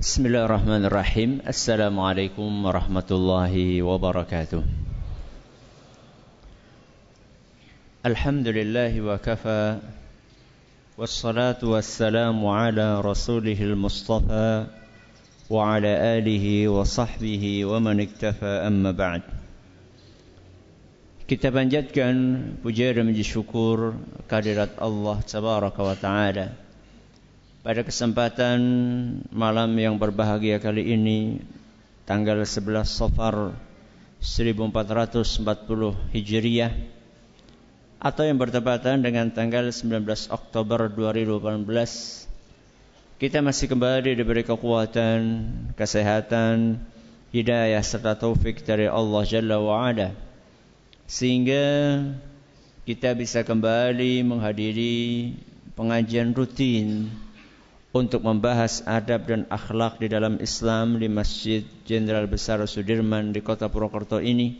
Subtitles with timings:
[0.00, 4.62] بسم الله الرحمن الرحيم السلام عليكم ورحمة الله وبركاته
[8.06, 9.78] الحمد لله وكفى
[10.98, 14.66] والصلاة والسلام على رسوله المصطفى
[15.50, 19.22] وعلى آله وصحبه ومن اكتفى أما بعد
[21.28, 22.16] Kita panjatkan
[22.64, 24.00] puja dan puji syukur
[24.32, 26.69] kehadirat Allah Tabaraka wa Ta'ala.
[27.60, 28.56] Pada kesempatan
[29.28, 31.44] malam yang berbahagia kali ini,
[32.08, 33.52] tanggal 11 Safar
[34.24, 35.44] 1440
[36.16, 36.72] Hijriah,
[38.00, 45.20] atau yang bertepatan dengan tanggal 19 Oktober 2018, kita masih kembali diberi kekuatan,
[45.76, 46.80] kesehatan,
[47.30, 50.16] hidayah serta taufik dari Allah Jalla wa'ala
[51.10, 51.66] sehingga
[52.86, 55.34] kita bisa kembali menghadiri
[55.76, 57.10] pengajian rutin
[57.90, 63.66] untuk membahas adab dan akhlak di dalam Islam di Masjid Jenderal Besar Sudirman di Kota
[63.66, 64.54] Purwokerto ini.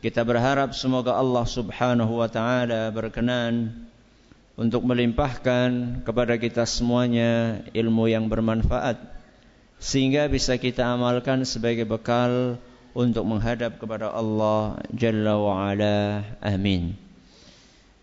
[0.00, 3.84] Kita berharap semoga Allah Subhanahu wa taala berkenan
[4.56, 8.96] untuk melimpahkan kepada kita semuanya ilmu yang bermanfaat
[9.76, 12.56] sehingga bisa kita amalkan sebagai bekal
[12.96, 16.24] untuk menghadap kepada Allah Jalla wa Ala.
[16.40, 16.96] Amin.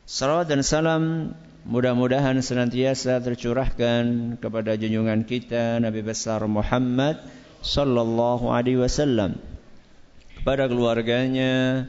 [0.05, 7.23] Salawat dan salam mudah-mudahan senantiasa tercurahkan kepada junjungan kita Nabi besar Muhammad
[7.63, 9.39] sallallahu alaihi wasallam
[10.43, 11.87] kepada keluarganya,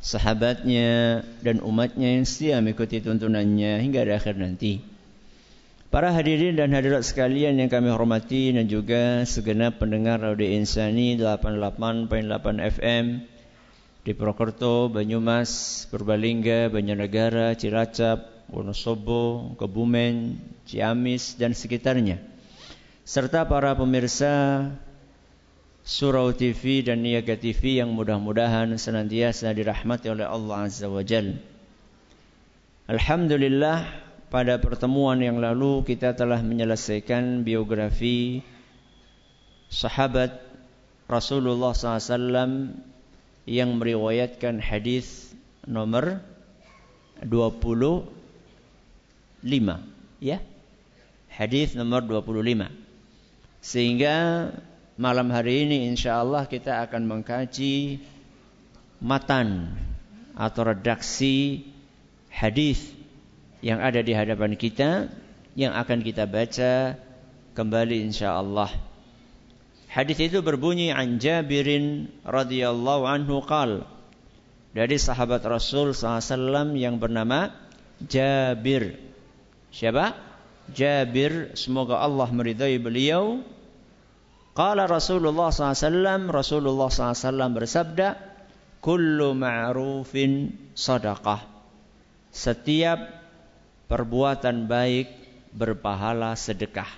[0.00, 4.80] sahabatnya dan umatnya yang setia mengikuti tuntunannya hingga di akhir nanti.
[5.92, 12.08] Para hadirin dan hadirat sekalian yang kami hormati dan juga segenap pendengar Radio Insani 88.8
[12.78, 13.04] FM
[14.00, 22.18] di Purwokerto, Banyumas, Purbalingga, Banjarnegara, Cilacap, Wonosobo, Kebumen, Ciamis dan sekitarnya.
[23.06, 24.66] Serta para pemirsa
[25.86, 31.40] Surau TV dan Niaga TV yang mudah-mudahan senantiasa dirahmati oleh Allah Azza wa Jalla.
[32.90, 33.86] Alhamdulillah
[34.30, 38.42] pada pertemuan yang lalu kita telah menyelesaikan biografi
[39.70, 40.38] sahabat
[41.06, 42.74] Rasulullah SAW
[43.46, 45.34] yang meriwayatkan hadis
[45.66, 46.22] nomor
[47.22, 48.19] 25
[50.20, 50.38] ya
[51.32, 52.68] hadis nomor 25
[53.60, 54.16] sehingga
[55.00, 58.04] malam hari ini insyaallah kita akan mengkaji
[59.00, 59.72] matan
[60.36, 61.64] atau redaksi
[62.28, 62.80] hadis
[63.60, 65.08] yang ada di hadapan kita
[65.56, 66.96] yang akan kita baca
[67.52, 68.70] kembali insyaallah.
[69.90, 73.84] Hadis itu berbunyi an Jabirin radhiyallahu anhu qal
[74.70, 77.50] dari sahabat Rasul SAW yang bernama
[77.98, 79.09] Jabir.
[79.70, 80.14] Siapa?
[80.70, 83.42] Jabir, semoga Allah meridai beliau.
[84.54, 88.08] Qala Rasulullah SAW, Rasulullah SAW bersabda,
[88.80, 91.44] Kullu ma'rufin sadaqah.
[92.32, 92.98] Setiap
[93.90, 95.10] perbuatan baik
[95.52, 96.88] berpahala sedekah.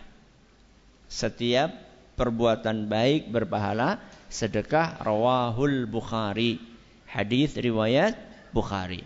[1.09, 1.73] Setiap
[2.15, 3.99] perbuatan baik berpahala
[4.31, 6.61] sedekah rawahul Bukhari.
[7.09, 8.17] Hadis riwayat
[8.55, 9.05] Bukhari.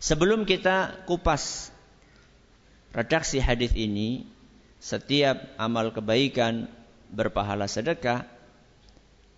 [0.00, 1.70] Sebelum kita kupas
[2.90, 4.26] redaksi hadis ini,
[4.80, 6.66] setiap amal kebaikan
[7.10, 8.26] berpahala sedekah.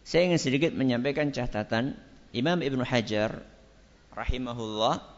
[0.03, 1.95] Saya ingin sedikit menyampaikan catatan
[2.35, 3.45] Imam Ibn Hajar
[4.13, 5.13] rahimahullah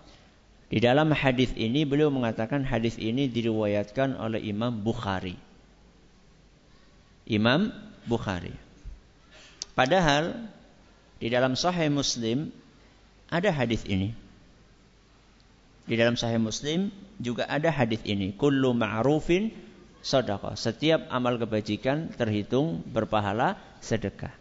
[0.69, 5.37] di dalam hadis ini beliau mengatakan hadis ini diriwayatkan oleh Imam Bukhari.
[7.25, 7.73] Imam
[8.05, 8.53] Bukhari.
[9.73, 10.51] Padahal
[11.23, 12.53] di dalam Sahih Muslim
[13.31, 14.13] ada hadis ini.
[15.85, 16.89] Di dalam Sahih Muslim
[17.21, 18.33] juga ada hadis ini.
[18.33, 19.53] Kullu ma'rufin
[20.01, 20.57] sedekah.
[20.57, 24.33] Setiap amal kebajikan terhitung berpahala sedekah.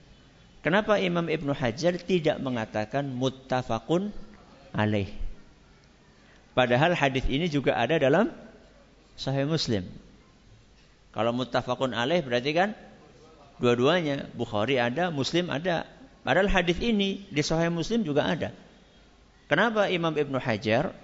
[0.64, 4.16] Kenapa Imam Ibnu Hajar tidak mengatakan muttafaqun
[4.72, 5.12] alaih?
[6.56, 8.32] Padahal hadis ini juga ada dalam
[9.20, 9.84] Sahih Muslim.
[11.12, 12.70] Kalau muttafaqun alaih berarti kan
[13.60, 14.32] dua-duanya.
[14.32, 15.84] Bukhari ada, Muslim ada.
[16.24, 18.56] Padahal hadis ini di Sahih Muslim juga ada.
[19.52, 20.96] Kenapa Imam Ibnu Hajar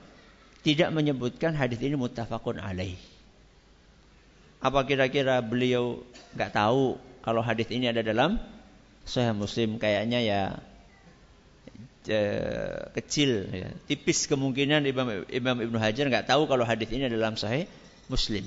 [0.66, 3.00] tidak menyebutkan hadis ini muttafaqun alaih?
[4.60, 6.04] Apa kira-kira beliau
[6.36, 8.36] nggak tahu kalau hadis ini ada dalam
[9.08, 9.80] Sahih Muslim?
[9.80, 10.42] Kayaknya ya
[12.12, 13.70] uh, kecil, ya.
[13.88, 17.72] tipis kemungkinan Imam, Imam Ibnu Hajar nggak tahu kalau hadis ini dalam Sahih
[18.12, 18.44] Muslim.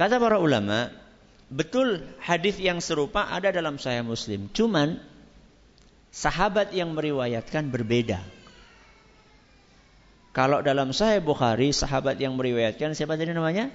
[0.00, 0.88] Kata para ulama,
[1.52, 4.48] betul hadis yang serupa ada dalam Sahih Muslim.
[4.48, 4.96] Cuman
[6.08, 8.24] sahabat yang meriwayatkan berbeda.
[10.32, 13.68] Kalau dalam Sahih Bukhari, sahabat yang meriwayatkan siapa tadi namanya?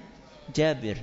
[0.50, 0.98] Jabir.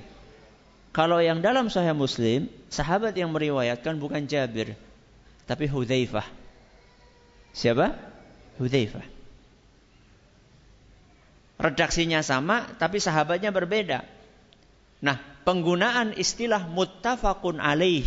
[0.92, 4.76] Kalau yang dalam Sahih Muslim, sahabat yang meriwayatkan bukan Jabir,
[5.48, 6.28] tapi Hudzaifah.
[7.56, 7.96] Siapa?
[8.60, 9.04] Hudzaifah.
[11.56, 14.04] Redaksinya sama, tapi sahabatnya berbeda.
[15.00, 15.16] Nah,
[15.48, 18.04] penggunaan istilah muttafaqun alaih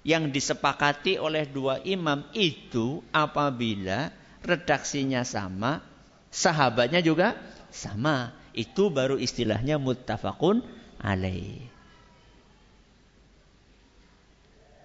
[0.00, 4.08] yang disepakati oleh dua imam itu apabila
[4.40, 5.95] redaksinya sama,
[6.30, 7.36] sahabatnya juga
[7.70, 8.32] sama.
[8.56, 10.64] Itu baru istilahnya muttafaqun
[10.96, 11.60] alaih.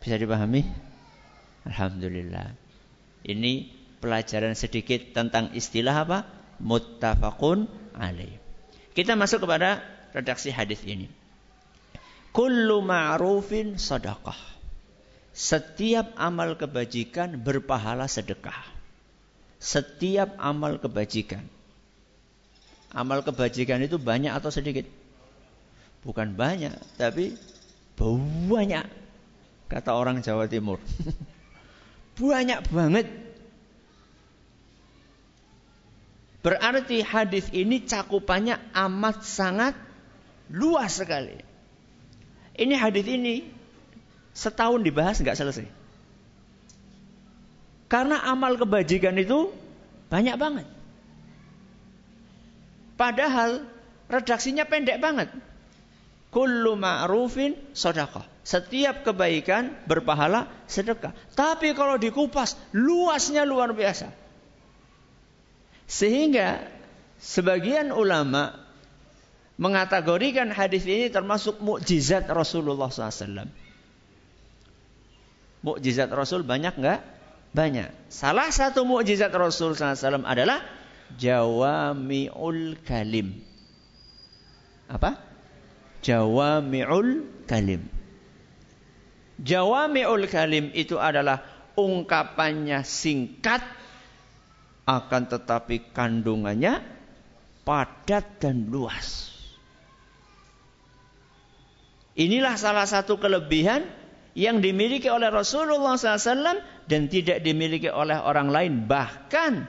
[0.04, 0.68] Bisa dipahami?
[1.64, 2.52] Alhamdulillah.
[3.24, 3.70] Ini
[4.02, 6.20] pelajaran sedikit tentang istilah apa?
[6.60, 8.36] Muttafaqun alaih.
[8.92, 9.80] Kita masuk kepada
[10.12, 11.08] redaksi hadis ini.
[12.36, 14.36] Kullu ma'rufin sadaqah.
[15.32, 18.81] Setiap amal kebajikan berpahala sedekah.
[19.62, 21.46] Setiap amal kebajikan.
[22.92, 24.90] Amal kebajikan itu banyak atau sedikit?
[26.02, 27.38] Bukan banyak, tapi
[28.50, 28.90] banyak.
[29.70, 30.82] Kata orang Jawa Timur.
[32.20, 33.08] banyak banget.
[36.42, 39.78] Berarti hadis ini cakupannya amat sangat
[40.50, 41.38] luas sekali.
[42.58, 43.46] Ini hadis ini
[44.34, 45.81] setahun dibahas nggak selesai.
[47.92, 49.52] Karena amal kebajikan itu
[50.08, 50.64] banyak banget.
[52.96, 53.68] Padahal
[54.08, 55.28] redaksinya pendek banget.
[56.32, 58.24] Kullu ma'rufin sedekah.
[58.48, 61.12] Setiap kebaikan berpahala sedekah.
[61.36, 64.08] Tapi kalau dikupas, luasnya luar biasa.
[65.92, 66.64] Sehingga
[67.20, 68.56] sebagian ulama
[69.60, 73.52] mengategorikan hadis ini termasuk mukjizat Rasulullah SAW.
[75.62, 77.21] Mukjizat Rasul banyak enggak?
[77.52, 77.92] Banyak.
[78.08, 80.64] Salah satu mukjizat Rasul SAW adalah
[81.20, 83.44] jawami'ul kalim.
[84.88, 85.20] Apa?
[86.00, 87.92] Jawami'ul kalim.
[89.42, 91.44] Jawami'ul kalim itu adalah
[91.76, 93.64] ungkapannya singkat
[94.88, 96.84] akan tetapi kandungannya
[97.64, 99.32] padat dan luas.
[102.16, 103.88] Inilah salah satu kelebihan
[104.38, 108.74] yang dimiliki oleh Rasulullah SAW dan tidak dimiliki oleh orang lain.
[108.88, 109.68] Bahkan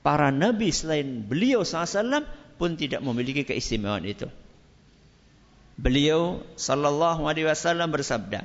[0.00, 2.24] para nabi selain beliau SAW
[2.56, 4.28] pun tidak memiliki keistimewaan itu.
[5.80, 8.44] Beliau sallallahu alaihi wasallam bersabda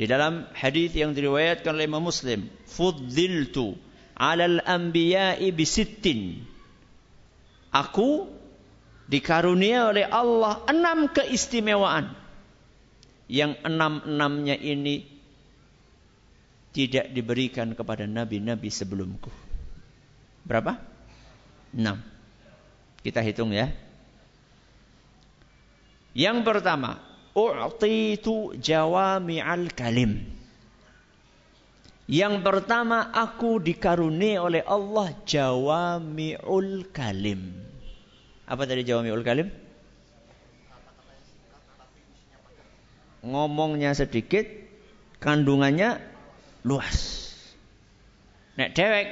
[0.00, 3.76] di dalam hadis yang diriwayatkan oleh Imam Muslim, "Fuddiltu
[4.16, 6.40] 'alal anbiya'i bisittin."
[7.68, 8.32] Aku
[9.08, 12.21] dikarunia oleh Allah enam keistimewaan.
[13.30, 15.06] Yang enam-enamnya ini
[16.72, 19.28] tidak diberikan kepada nabi-nabi sebelumku.
[20.42, 20.80] Berapa?
[21.76, 22.00] Enam.
[23.04, 23.70] Kita hitung ya.
[26.12, 27.00] Yang pertama,
[27.32, 30.20] u'titu jawami'al kalim.
[32.10, 37.56] Yang pertama aku dikaruni oleh Allah jawami'ul kalim.
[38.44, 39.48] Apa tadi jawami'ul kalim?
[43.22, 44.44] Ngomongnya sedikit,
[45.22, 46.02] kandungannya
[46.66, 47.22] luas.
[48.58, 49.06] Nek dewek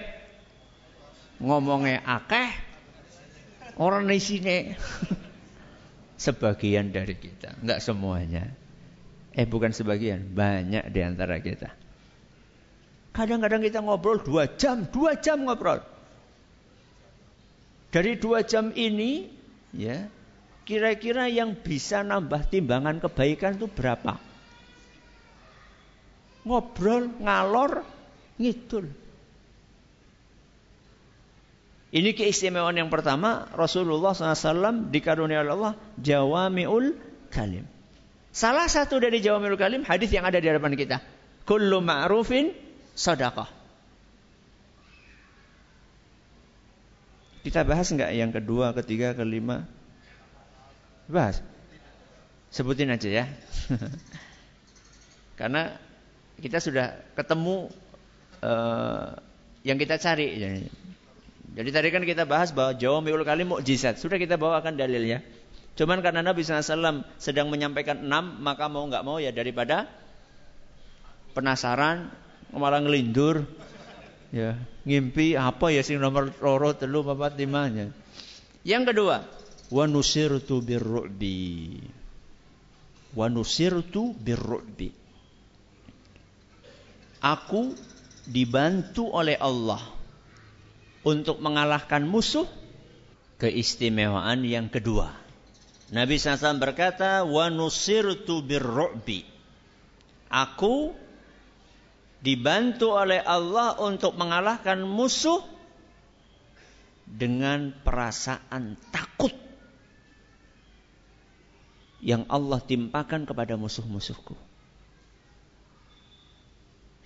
[1.41, 2.51] ngomongnya akeh,
[3.81, 4.57] orang di sini
[6.27, 8.45] sebagian dari kita, enggak semuanya.
[9.31, 11.71] Eh bukan sebagian, banyak di antara kita.
[13.15, 15.83] Kadang-kadang kita ngobrol dua jam, dua jam ngobrol.
[17.91, 19.27] Dari dua jam ini,
[19.75, 20.07] ya,
[20.71, 24.23] kira-kira yang bisa nambah timbangan kebaikan itu berapa?
[26.47, 27.83] Ngobrol, ngalor,
[28.39, 28.87] ngidul.
[31.91, 36.95] Ini keistimewaan yang pertama, Rasulullah SAW dikarunia oleh Allah jawami'ul
[37.35, 37.67] kalim.
[38.31, 41.03] Salah satu dari jawami'ul kalim hadis yang ada di hadapan kita.
[41.51, 42.55] Kullu ma'rufin
[42.95, 43.51] sadaqah.
[47.43, 49.67] Kita bahas enggak yang kedua, ketiga, kelima?
[51.11, 51.43] Bahas.
[52.51, 53.25] Sebutin aja ya.
[55.41, 55.75] Karena
[56.41, 57.69] kita sudah ketemu
[58.43, 59.19] uh,
[59.67, 60.41] yang kita cari.
[61.51, 63.99] Jadi tadi kan kita bahas bahwa Jawa Miul Kalim mukjizat.
[63.99, 65.21] Sudah kita bawakan dalilnya.
[65.79, 69.89] Cuman karena Nabi SAW sedang menyampaikan enam, maka mau nggak mau ya daripada
[71.33, 72.11] penasaran,
[72.53, 73.47] malah ngelindur,
[74.35, 77.95] ya ngimpi apa ya sing nomor loro telu papat limanya.
[78.67, 79.25] Yang kedua,
[79.71, 81.79] wa nusirtu birru'bi.
[83.15, 84.91] Wa nusirtu birru'bi.
[87.23, 87.75] Aku
[88.27, 89.83] dibantu oleh Allah
[91.07, 92.47] untuk mengalahkan musuh
[93.41, 95.17] keistimewaan yang kedua.
[95.91, 99.27] Nabi SAW berkata, "Wa nusirtu birru'bi."
[100.31, 100.95] Aku
[102.23, 105.43] dibantu oleh Allah untuk mengalahkan musuh
[107.11, 109.50] dengan perasaan takut
[112.01, 114.37] yang Allah timpakan kepada musuh-musuhku.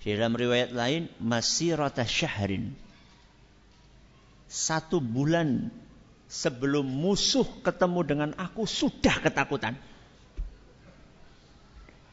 [0.05, 2.77] Di dalam riwayat lain, masirata syahrin.
[4.45, 5.73] Satu bulan
[6.29, 9.73] sebelum musuh ketemu dengan aku sudah ketakutan.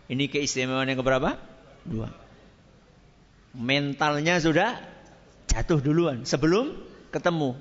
[0.08, 1.36] Ini keistimewaan yang keberapa?
[1.84, 2.08] Dua.
[3.52, 4.80] Mentalnya sudah
[5.52, 6.72] jatuh duluan sebelum
[7.12, 7.60] ketemu.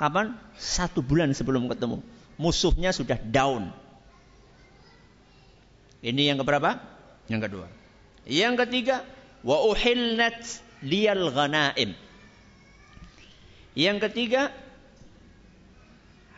[0.00, 0.40] Kapan?
[0.56, 2.00] Satu bulan sebelum ketemu.
[2.40, 3.81] Musuhnya sudah down.
[6.02, 6.82] Ini yang keberapa?
[7.30, 7.66] Yang kedua.
[8.26, 9.06] Yang ketiga,
[9.46, 10.42] wa uhillat
[10.82, 11.94] liyal ghanaim.
[13.78, 14.50] Yang ketiga,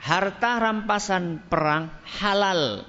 [0.04, 1.88] harta rampasan perang
[2.20, 2.84] halal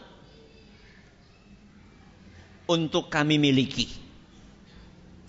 [2.68, 3.88] untuk kami miliki.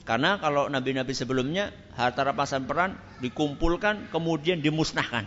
[0.06, 5.26] Karena kalau nabi-nabi sebelumnya harta rampasan perang dikumpulkan kemudian dimusnahkan.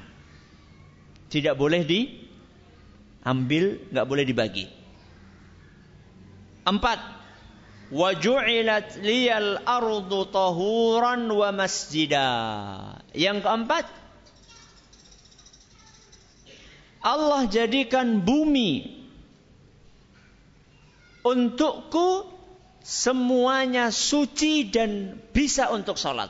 [1.31, 4.78] Tidak boleh diambil, nggak boleh dibagi.
[6.65, 6.99] Empat.
[7.89, 12.29] Waju'ilat liyal ardu tahuran wa masjida.
[13.15, 13.85] Yang keempat.
[16.99, 18.99] Allah jadikan bumi
[21.23, 22.27] untukku
[22.83, 26.27] semuanya suci dan bisa untuk sholat.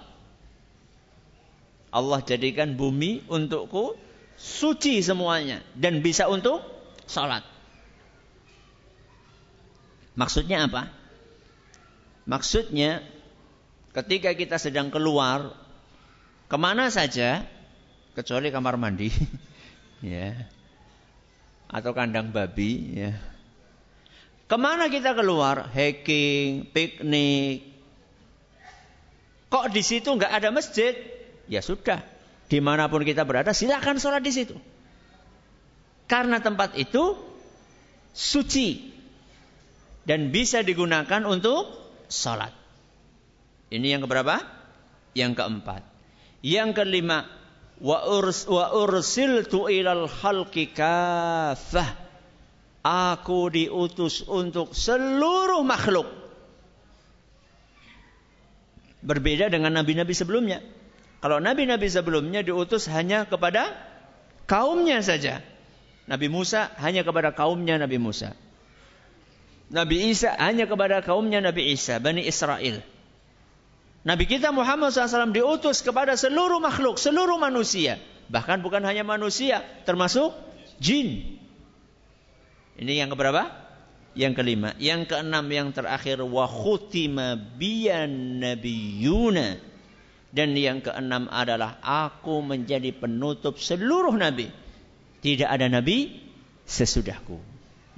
[1.90, 3.98] Allah jadikan bumi untukku
[4.38, 6.62] suci semuanya dan bisa untuk
[7.10, 7.42] sholat.
[10.20, 10.92] Maksudnya apa?
[12.28, 13.00] Maksudnya
[13.96, 15.56] ketika kita sedang keluar
[16.52, 17.48] ke mana saja
[18.20, 19.08] kecuali kamar mandi
[20.04, 20.36] ya
[21.72, 23.16] atau kandang babi ya.
[24.50, 25.72] Ke mana kita keluar?
[25.72, 27.64] Hiking piknik.
[29.48, 31.00] Kok di situ nggak ada masjid?
[31.48, 32.04] Ya sudah
[32.52, 34.58] di mana pun kita berada silakan sholat di situ.
[36.10, 37.14] Karena tempat itu
[38.12, 38.99] suci
[40.10, 41.70] dan bisa digunakan untuk
[42.10, 42.50] salat.
[43.70, 44.42] Ini yang keberapa?
[45.14, 45.86] Yang keempat.
[46.42, 47.30] Yang kelima,
[47.78, 52.10] wa urs wa ursiltu ilal khalqi kafah.
[52.82, 56.10] Aku diutus untuk seluruh makhluk.
[59.06, 60.66] Berbeda dengan nabi-nabi sebelumnya.
[61.22, 63.78] Kalau nabi-nabi sebelumnya diutus hanya kepada
[64.50, 65.46] kaumnya saja.
[66.10, 68.34] Nabi Musa hanya kepada kaumnya Nabi Musa.
[69.70, 72.82] Nabi Isa hanya kepada kaumnya Nabi Isa, Bani Israel.
[74.02, 78.02] Nabi kita Muhammad SAW diutus kepada seluruh makhluk, seluruh manusia.
[78.30, 80.34] Bahkan bukan hanya manusia, termasuk
[80.82, 81.38] jin.
[82.80, 83.52] Ini yang keberapa?
[84.18, 84.74] Yang kelima.
[84.82, 86.24] Yang keenam yang terakhir.
[86.24, 89.60] Wa khutima biyan nabiyuna.
[90.30, 94.48] Dan yang keenam adalah aku menjadi penutup seluruh nabi.
[95.20, 96.22] Tidak ada nabi
[96.64, 97.42] sesudahku.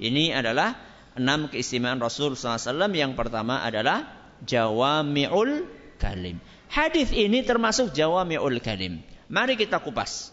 [0.02, 4.08] Ini adalah enam keistimewaan Rasul SAW yang pertama adalah
[4.44, 5.68] jawami'ul
[6.00, 6.40] kalim.
[6.72, 9.04] Hadis ini termasuk jawami'ul kalim.
[9.28, 10.32] Mari kita kupas.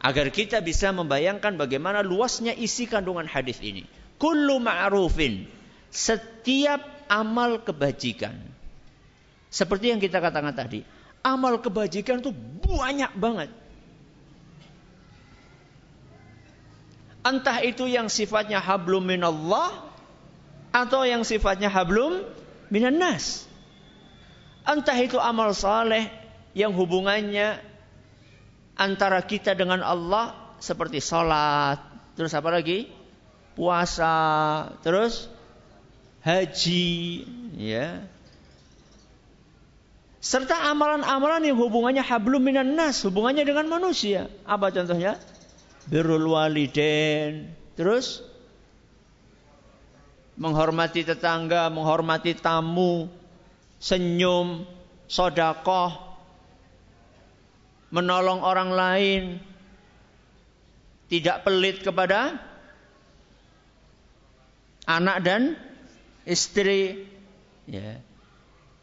[0.00, 3.84] Agar kita bisa membayangkan bagaimana luasnya isi kandungan hadis ini.
[4.16, 5.44] Kullu ma'rufin.
[5.92, 6.80] Setiap
[7.12, 8.36] amal kebajikan.
[9.52, 10.80] Seperti yang kita katakan tadi.
[11.20, 12.32] Amal kebajikan itu
[12.64, 13.50] banyak banget.
[17.20, 19.89] Entah itu yang sifatnya hablum minallah
[20.70, 22.22] atau yang sifatnya hablum
[22.70, 23.46] minan nas.
[24.62, 26.06] Entah itu amal saleh
[26.54, 27.58] yang hubungannya
[28.78, 31.82] antara kita dengan Allah seperti salat,
[32.14, 32.86] terus apa lagi?
[33.58, 35.26] Puasa, terus
[36.22, 37.26] haji,
[37.58, 38.06] ya.
[40.20, 44.28] Serta amalan-amalan yang hubungannya hablum minan nas, hubungannya dengan manusia.
[44.44, 45.16] Apa contohnya?
[45.88, 48.20] Birrul walidain, terus
[50.40, 53.12] menghormati tetangga, menghormati tamu,
[53.76, 54.64] senyum,
[55.04, 55.92] sodakoh,
[57.92, 59.22] menolong orang lain,
[61.12, 62.40] tidak pelit kepada
[64.88, 65.42] anak dan
[66.24, 67.04] istri,
[67.68, 68.00] ya.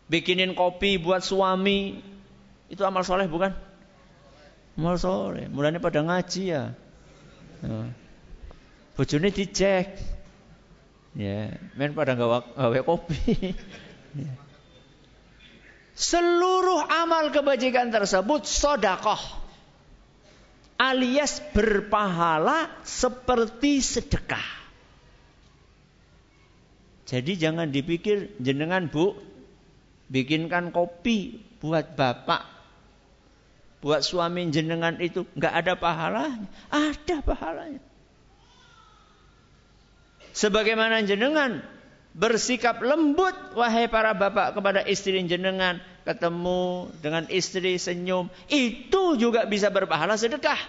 [0.05, 1.97] bikinin kopi buat suami,
[2.69, 3.49] itu amal soleh bukan?
[4.77, 6.77] Amal soleh, mulanya pada ngaji ya.
[7.65, 7.89] ya.
[8.93, 10.16] Bojone dicek,
[11.17, 13.17] Ya, men pada gawe kopi.
[14.21, 14.33] ya.
[15.97, 19.49] Seluruh amal kebajikan tersebut sodakoh.
[20.77, 24.45] alias berpahala seperti sedekah.
[27.09, 29.17] Jadi jangan dipikir jenengan bu
[30.05, 32.45] bikinkan kopi buat bapak,
[33.81, 37.81] buat suami jenengan itu nggak ada pahalanya, ada pahalanya.
[40.37, 41.65] Sebagaimana jenengan
[42.13, 49.73] bersikap lembut wahai para bapak kepada istri jenengan ketemu dengan istri senyum itu juga bisa
[49.73, 50.61] berpahala sedekah.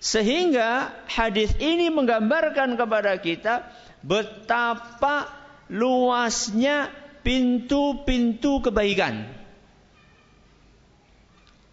[0.00, 3.68] Sehingga hadis ini menggambarkan kepada kita
[4.00, 5.28] betapa
[5.68, 6.88] luasnya
[7.20, 9.28] pintu-pintu kebaikan.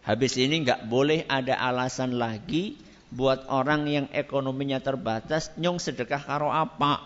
[0.04, 6.52] Habis ini nggak boleh ada alasan lagi buat orang yang ekonominya terbatas nyong sedekah karo
[6.52, 7.04] apa?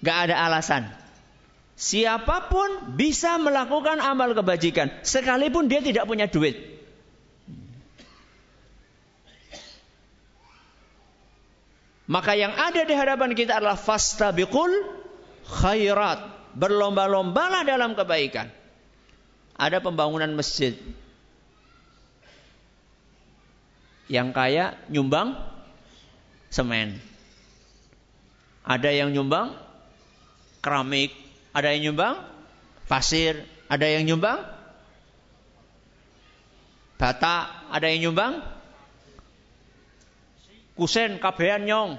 [0.00, 0.88] Gak ada alasan.
[1.76, 6.56] Siapa pun bisa melakukan amal kebajikan sekalipun dia tidak punya duit.
[12.06, 14.72] Maka yang ada di hadapan kita adalah fastabiqul
[15.44, 16.38] khairat.
[16.56, 18.48] Berlomba-lombalah dalam kebaikan.
[19.58, 20.72] Ada pembangunan masjid.
[24.06, 25.34] Yang kaya nyumbang
[26.50, 26.98] semen.
[28.66, 29.54] Ada yang nyumbang
[30.62, 31.14] keramik,
[31.54, 32.18] ada yang nyumbang
[32.90, 34.42] pasir, ada yang nyumbang
[36.96, 38.42] bata, ada yang nyumbang
[40.74, 41.98] kusen kabean nyong.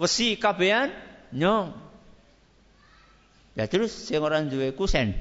[0.00, 0.90] Wesi kabean
[1.34, 1.76] nyong.
[3.58, 5.12] Ya terus sing orang duwe kusen.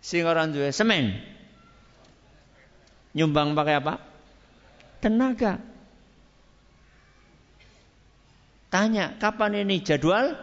[0.00, 1.33] Sing orang duwe semen.
[3.14, 3.94] Nyumbang pakai apa?
[4.98, 5.62] Tenaga.
[8.74, 10.34] Tanya, kapan ini jadwal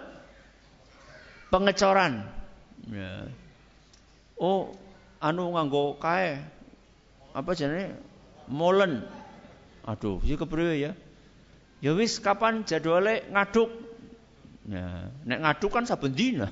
[1.51, 2.23] pengecoran?
[2.87, 3.27] Ya.
[4.39, 4.71] Oh,
[5.19, 6.39] anu nganggo kae.
[7.35, 7.91] Apa jenenge?
[8.47, 9.03] Molen.
[9.83, 10.91] Aduh, iki kepriwe ya?
[11.83, 13.67] Ya wis kapan jadwalnya ngaduk?
[14.69, 16.47] Ya, nek ngaduk kan saben dina.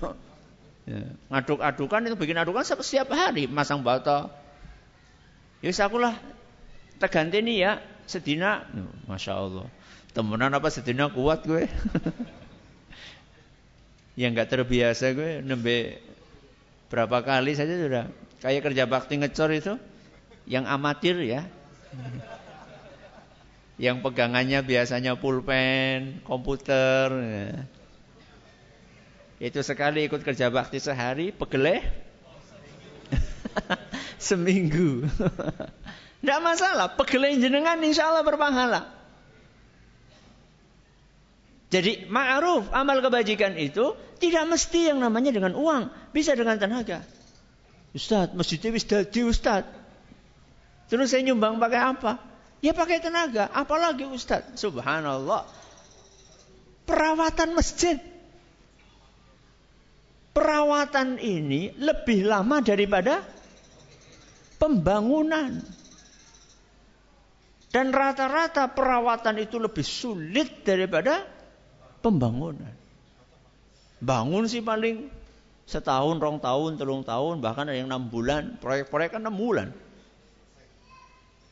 [0.89, 4.33] Ya, ngaduk-adukan itu bikin adukan setiap hari masang bata,
[5.59, 6.15] Ya aku lah
[6.99, 7.71] nih ya
[8.07, 8.67] sedina,
[9.07, 9.67] masya Allah.
[10.11, 11.67] Temenan apa sedina kuat gue?
[14.19, 15.95] yang nggak terbiasa gue nembe
[16.91, 18.05] berapa kali saja sudah
[18.43, 19.79] kayak kerja bakti ngecor itu
[20.43, 21.47] yang amatir ya
[23.85, 27.47] yang pegangannya biasanya pulpen komputer ya.
[29.39, 32.08] itu sekali ikut kerja bakti sehari pegeleh
[34.29, 35.07] seminggu.
[36.19, 38.91] Tidak masalah, pegelain jenengan insya Allah berpahala.
[41.69, 47.05] Jadi ma'ruf amal kebajikan itu tidak mesti yang namanya dengan uang, bisa dengan tenaga.
[47.93, 49.69] Ustadz, masjidnya wis dadi Ustadz.
[50.89, 52.17] Terus saya nyumbang pakai apa?
[52.59, 54.57] Ya pakai tenaga, apalagi Ustadz.
[54.57, 55.45] Subhanallah.
[56.89, 58.01] Perawatan masjid.
[60.33, 63.21] Perawatan ini lebih lama daripada
[64.59, 65.63] pembangunan.
[67.69, 71.23] Dan rata-rata perawatan itu lebih sulit daripada
[72.01, 72.73] pembangunan.
[74.01, 75.05] Bangun sih paling
[75.69, 78.57] setahun, rong tahun, telung tahun, bahkan ada yang enam bulan.
[78.57, 79.69] Proyek-proyek kan enam bulan.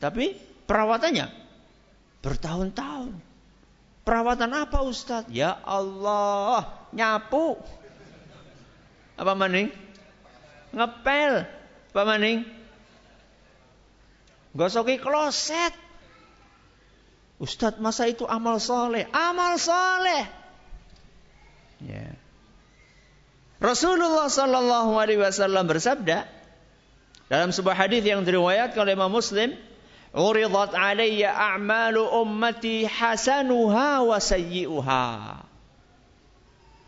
[0.02, 0.34] Tapi
[0.66, 1.26] perawatannya
[2.22, 3.14] bertahun-tahun.
[4.02, 5.30] Perawatan apa Ustadz?
[5.30, 7.60] Ya Allah, nyapu.
[9.14, 9.68] Apa maning?
[10.72, 11.44] Ngepel.
[11.92, 12.57] Apa maning?
[14.56, 15.74] Gosoki kloset.
[17.38, 19.06] Ustadz masa itu amal soleh?
[19.14, 20.26] Amal soleh.
[21.86, 22.18] Ya.
[23.62, 26.26] Rasulullah Sallallahu Alaihi Wasallam bersabda
[27.30, 29.54] dalam sebuah hadis yang diriwayatkan oleh Imam Muslim,
[30.10, 35.06] "Uridat alayya a'malu ummati hasanuha wa sayyi'uha."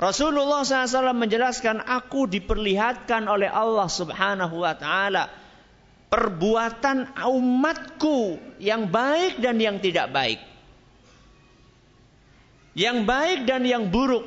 [0.01, 5.29] Rasulullah SAW menjelaskan, aku diperlihatkan oleh Allah Subhanahu Wa Taala
[6.11, 10.43] perbuatan umatku yang baik dan yang tidak baik.
[12.75, 14.27] Yang baik dan yang buruk.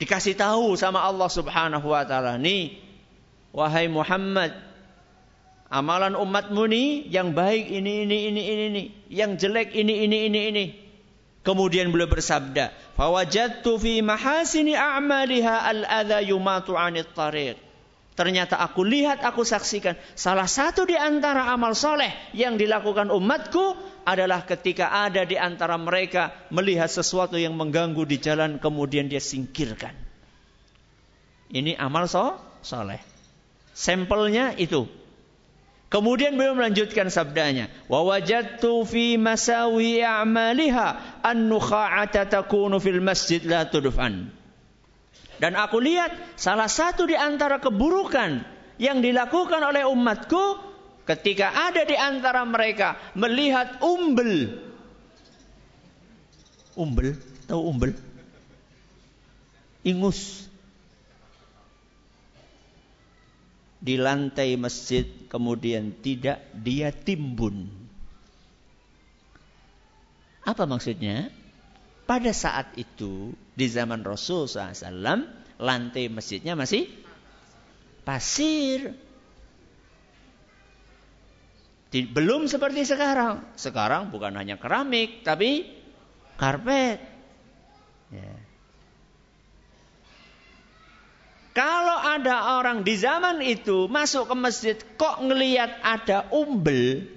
[0.00, 2.80] Dikasih tahu sama Allah Subhanahu wa taala, "Nih,
[3.52, 4.54] wahai Muhammad,
[5.68, 10.40] amalan umatmu nih yang baik ini ini ini ini ini, yang jelek ini ini ini
[10.54, 10.64] ini."
[11.42, 17.67] Kemudian beliau bersabda, "Fawajadtu fi mahasini a'maliha al-adha yumatu 'anit tariq."
[18.18, 19.94] Ternyata aku lihat, aku saksikan.
[20.18, 26.34] Salah satu di antara amal soleh yang dilakukan umatku adalah ketika ada di antara mereka
[26.50, 29.94] melihat sesuatu yang mengganggu di jalan kemudian dia singkirkan.
[31.54, 32.98] Ini amal so, soleh.
[33.70, 34.90] Sampelnya itu.
[35.86, 44.37] Kemudian beliau melanjutkan sabdanya, "Wa wajadtu fi masawi a'maliha an-nukha'ata takunu fil masjid la tudfan."
[45.38, 48.42] Dan aku lihat salah satu di antara keburukan
[48.78, 50.58] yang dilakukan oleh umatku
[51.06, 54.60] ketika ada di antara mereka melihat umbel.
[56.78, 57.14] Umbel,
[57.46, 57.90] tahu umbel?
[59.86, 60.46] Ingus
[63.78, 67.70] di lantai masjid kemudian tidak dia timbun.
[70.42, 71.30] Apa maksudnya?
[72.08, 74.86] Pada saat itu di zaman Rasul SAW
[75.58, 76.86] lantai masjidnya masih
[78.06, 78.94] pasir.
[81.90, 83.42] Belum seperti sekarang.
[83.58, 85.66] Sekarang bukan hanya keramik tapi
[86.38, 87.02] karpet.
[88.14, 88.32] Ya.
[91.58, 97.10] Kalau ada orang di zaman itu masuk ke masjid kok ngelihat ada umbel.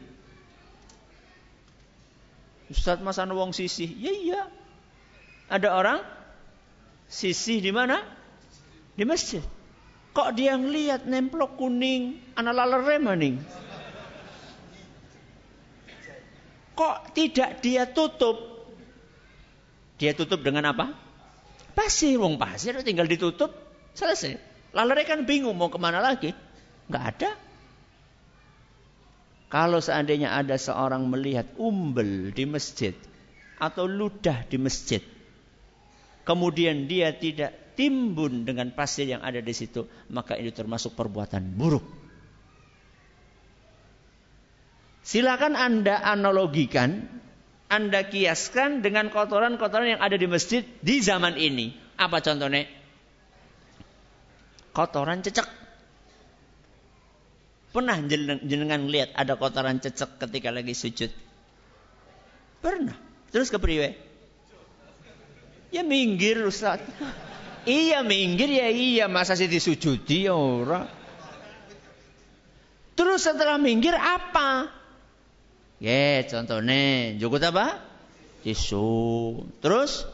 [2.73, 3.85] Ustaz masa wong sisih?
[3.85, 4.41] Ya iya.
[5.51, 5.99] Ada orang
[7.11, 7.99] sisih di mana?
[8.95, 9.43] Di masjid.
[10.15, 13.35] Kok dia ngelihat nemplok kuning, anak lalere maning.
[16.75, 18.39] Kok tidak dia tutup?
[19.99, 20.95] Dia tutup dengan apa?
[21.75, 23.51] Pasir, wong pasir tinggal ditutup.
[23.91, 24.39] Selesai.
[24.71, 26.31] Lalu kan bingung mau ke mana lagi.
[26.87, 27.31] Nggak ada.
[29.51, 32.95] Kalau seandainya ada seorang melihat umbel di masjid
[33.59, 35.03] atau ludah di masjid,
[36.23, 41.83] kemudian dia tidak timbun dengan pasir yang ada di situ, maka ini termasuk perbuatan buruk.
[45.01, 47.09] Silakan Anda analogikan,
[47.71, 51.73] Anda kiaskan dengan kotoran-kotoran yang ada di masjid di zaman ini.
[51.97, 52.81] Apa contohnya?
[54.71, 55.47] kotoran cecek.
[57.71, 58.03] Pernah
[58.43, 61.11] jenengan lihat ada kotoran cecek ketika lagi sujud?
[62.59, 62.95] Pernah.
[63.31, 63.95] Terus ke priwe?
[65.71, 66.83] Ya minggir Ustaz.
[67.63, 70.85] iya minggir ya iya masa sih disujudi ya ora.
[72.93, 74.67] Terus setelah minggir apa?
[75.81, 77.79] Ya contohnya jukut apa?
[78.43, 79.41] Tisu.
[79.63, 80.05] Terus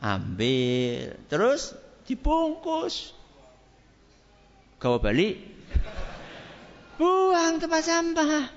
[0.00, 1.20] ambil.
[1.28, 1.76] Terus
[2.08, 3.14] dibungkus
[4.80, 5.36] gawa balik,
[6.96, 8.48] buang tempat sampah.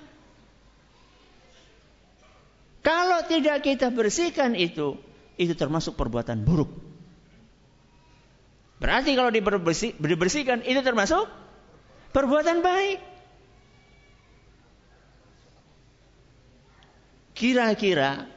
[2.83, 4.95] Kalau tidak kita bersihkan itu,
[5.37, 6.69] itu termasuk perbuatan buruk.
[8.77, 11.25] Berarti kalau dibersihkan itu termasuk
[12.11, 12.99] perbuatan baik.
[17.33, 18.29] Kira-kira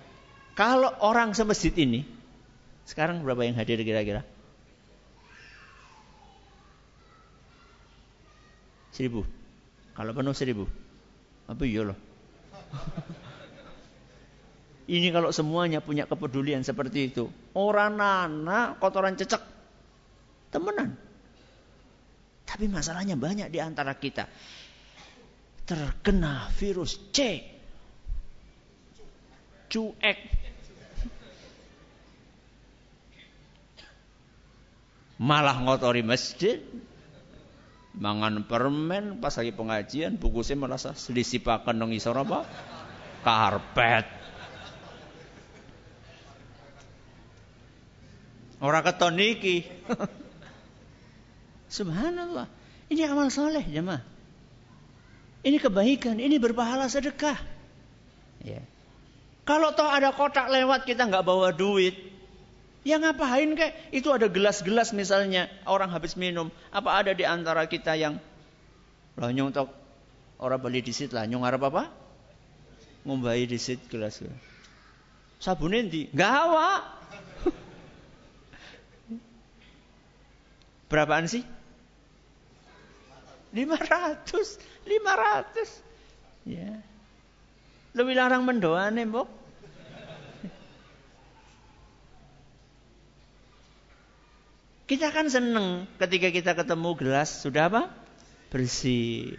[0.56, 2.06] kalau orang semasjid ini,
[2.88, 4.24] sekarang berapa yang hadir kira-kira?
[8.94, 9.28] Seribu.
[9.92, 10.64] Kalau penuh seribu.
[11.44, 11.98] Apa iya loh.
[14.86, 17.26] Ini kalau semuanya punya kepedulian seperti itu.
[17.58, 19.42] Orang nana kotoran cecek.
[20.54, 20.94] Temenan.
[22.46, 24.30] Tapi masalahnya banyak di antara kita.
[25.66, 27.42] Terkena virus C.
[29.66, 30.18] Cuek.
[35.18, 36.62] Malah ngotori masjid
[37.96, 42.44] mangan permen pas lagi pengajian buku saya merasa pakan dong isor apa
[43.24, 44.15] karpet
[48.62, 49.66] orang keton niki
[51.76, 52.48] subhanallah
[52.92, 54.02] ini amal soleh jemaah
[55.46, 57.36] ini kebaikan ini berpahala sedekah
[58.42, 58.62] ya
[59.46, 62.16] kalau toh ada kotak lewat kita nggak bawa duit
[62.86, 63.74] Ya ngapain kek?
[63.90, 66.54] Itu ada gelas-gelas misalnya orang habis minum.
[66.70, 68.22] Apa ada di antara kita yang
[69.18, 69.74] lah nyong tok
[70.38, 71.90] orang beli di situ lah nyong arep apa?
[73.02, 74.22] Ngombai di situ gelas.
[75.42, 76.95] Sabun di gawa.
[80.86, 81.42] Berapaan sih?
[83.56, 84.26] 500.
[84.84, 86.46] 500.
[86.46, 86.78] Ya.
[87.96, 89.28] Lebih larang mendoane, Mbok.
[94.86, 97.82] Kita kan seneng ketika kita ketemu gelas sudah apa?
[98.54, 99.34] Bersih.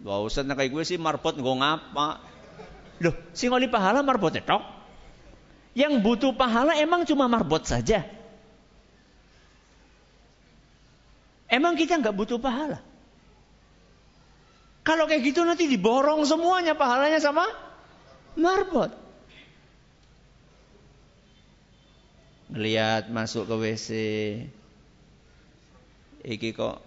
[0.00, 2.24] Wah Ustaz kayak gue sih marbot gue ngapa?
[3.04, 4.64] Loh, si ngoli pahala marbot tok.
[5.76, 8.08] Yang butuh pahala emang cuma marbot saja.
[11.50, 12.78] Emang kita nggak butuh pahala?
[14.86, 17.44] Kalau kayak gitu nanti diborong semuanya pahalanya sama
[18.38, 19.00] marbot.
[22.50, 23.88] ngelihat masuk ke WC
[26.26, 26.82] iki kok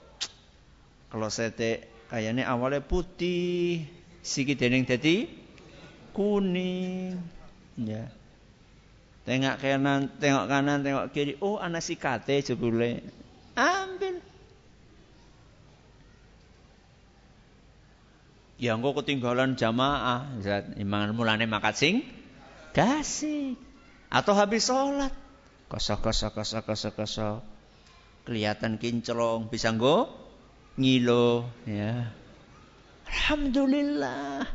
[1.08, 3.88] klosete kayaknya awalnya putih,
[4.21, 5.26] sikit dening dadi
[6.13, 7.17] kuning.
[7.80, 8.06] Ya.
[9.23, 11.34] Tengok kanan, tengok kanan, tengok kiri.
[11.39, 13.02] Oh, ana sikate jebule.
[13.56, 14.19] Ambil.
[18.61, 20.29] Ya engko ketinggalan jamaah,
[20.77, 21.95] imam mulane makat sing
[22.73, 23.57] kasih.
[24.13, 25.13] Atau habis sholat.
[25.69, 27.37] Kosok, kosok, kosok, kosok, kosok.
[28.29, 30.05] Kelihatan kinclong, bisa nggo
[30.77, 32.13] ngilo ya.
[33.09, 34.45] Alhamdulillah.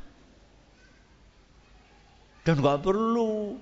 [2.46, 3.60] Dan gak perlu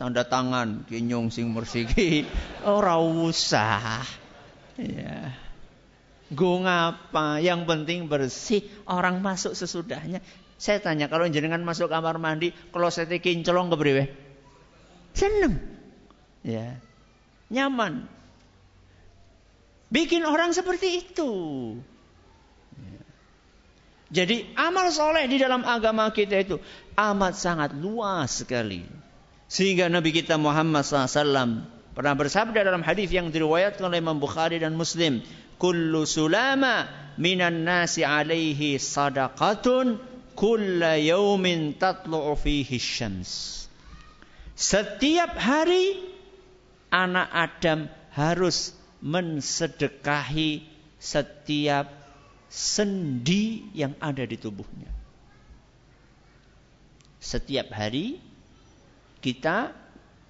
[0.00, 2.24] tanda tangan kinyung sing mersiki
[2.64, 4.00] ora usah.
[4.80, 5.43] Ya.
[6.32, 7.42] Gue ngapa?
[7.42, 8.64] Yang penting bersih.
[8.88, 10.24] Orang masuk sesudahnya.
[10.56, 14.08] Saya tanya kalau jenengan masuk kamar mandi, saya kinclong kepriwe?
[15.12, 15.60] Seneng.
[16.40, 16.80] Ya.
[17.52, 18.08] Nyaman.
[19.92, 21.32] Bikin orang seperti itu.
[24.14, 26.62] Jadi amal soleh di dalam agama kita itu
[26.94, 28.86] amat sangat luas sekali.
[29.50, 34.74] Sehingga Nabi kita Muhammad SAW pernah bersabda dalam hadis yang diriwayatkan oleh Imam Bukhari dan
[34.78, 35.22] Muslim,
[35.64, 36.84] "Kullu sulama
[37.16, 39.96] minan nasi alaihi sadaqatun
[40.36, 43.64] kulla yaumin tatlu'u fihi syams."
[44.52, 46.04] Setiap hari
[46.92, 50.68] anak Adam harus mensedekahi
[51.00, 51.88] setiap
[52.52, 54.92] sendi yang ada di tubuhnya.
[57.24, 58.20] Setiap hari
[59.24, 59.72] kita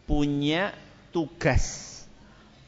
[0.07, 0.71] punya
[1.11, 1.94] tugas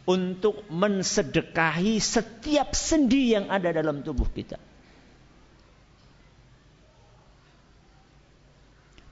[0.06, 4.56] untuk mensedekahi setiap sendi yang ada dalam tubuh kita.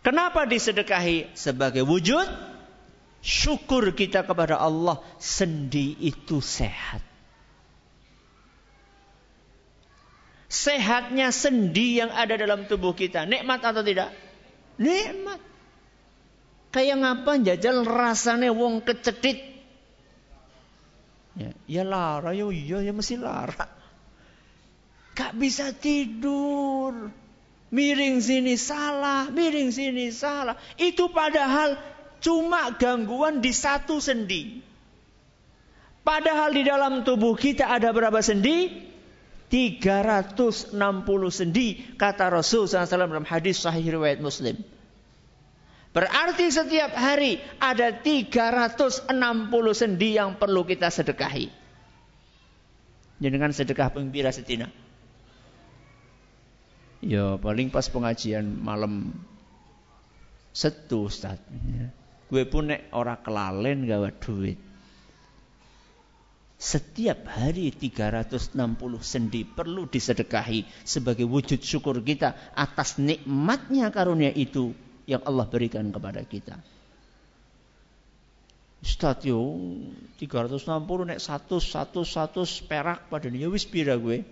[0.04, 1.34] Kenapa disedekahi?
[1.34, 2.28] Sebagai wujud
[3.24, 7.02] syukur kita kepada Allah, sendi itu sehat.
[10.54, 13.26] sehatnya sendi yang ada dalam tubuh kita.
[13.26, 14.14] Nikmat atau tidak?
[14.78, 15.42] Nikmat.
[16.70, 19.53] Kayak ngapa jajal rasanya wong kecedit.
[21.34, 23.66] Ya, ya lara, ya iya, ya mesti lara.
[25.14, 27.10] Gak bisa tidur.
[27.74, 30.54] Miring sini salah, miring sini salah.
[30.78, 31.74] Itu padahal
[32.22, 34.62] cuma gangguan di satu sendi.
[36.06, 38.92] Padahal di dalam tubuh kita ada berapa sendi?
[39.48, 40.74] 360
[41.30, 44.58] sendi kata Rasul SAW dalam hadis sahih riwayat Muslim.
[45.94, 49.14] Berarti setiap hari ada 360
[49.78, 51.46] sendi yang perlu kita sedekahi.
[53.22, 54.66] Dengan sedekah pembira setina.
[56.98, 59.14] Ya paling pas pengajian malam
[60.50, 61.38] setu Ustaz.
[62.26, 64.58] Gue pun nek ora kelalen gawe duit.
[66.58, 68.58] Setiap hari 360
[68.98, 76.24] sendi perlu disedekahi sebagai wujud syukur kita atas nikmatnya karunia itu yang Allah berikan kepada
[76.24, 76.56] kita.
[79.24, 79.56] Yo
[80.20, 84.28] 360 nek 100 100 100 perak pada ya wis pira gue?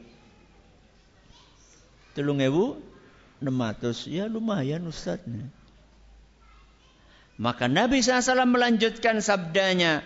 [2.12, 5.24] 3600 ya lumayan Ustaz.
[7.40, 10.04] Maka Nabi SAW melanjutkan sabdanya,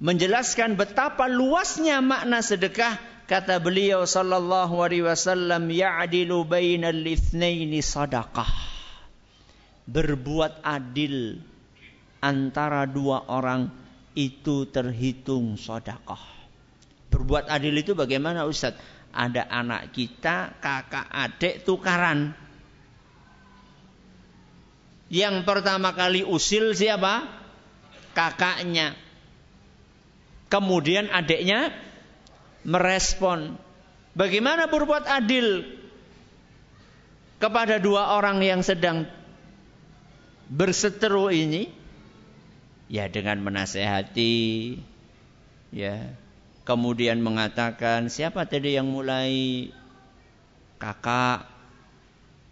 [0.00, 2.96] menjelaskan betapa luasnya makna sedekah
[3.28, 8.69] kata beliau sallallahu alaihi wasallam ya'dilu bainal itsnaini sadaqah
[9.90, 11.42] berbuat adil
[12.22, 13.66] antara dua orang
[14.14, 16.22] itu terhitung sedekah.
[17.10, 18.78] Berbuat adil itu bagaimana Ustaz?
[19.10, 22.30] Ada anak kita kakak adik tukaran.
[25.10, 27.26] Yang pertama kali usil siapa?
[28.14, 28.94] Kakaknya.
[30.46, 31.74] Kemudian adiknya
[32.62, 33.58] merespon.
[34.14, 35.66] Bagaimana berbuat adil
[37.42, 39.10] kepada dua orang yang sedang
[40.50, 41.70] berseteru ini?
[42.90, 44.76] Ya dengan menasehati,
[45.70, 46.10] ya.
[46.66, 49.70] Kemudian mengatakan siapa tadi yang mulai
[50.82, 51.46] kakak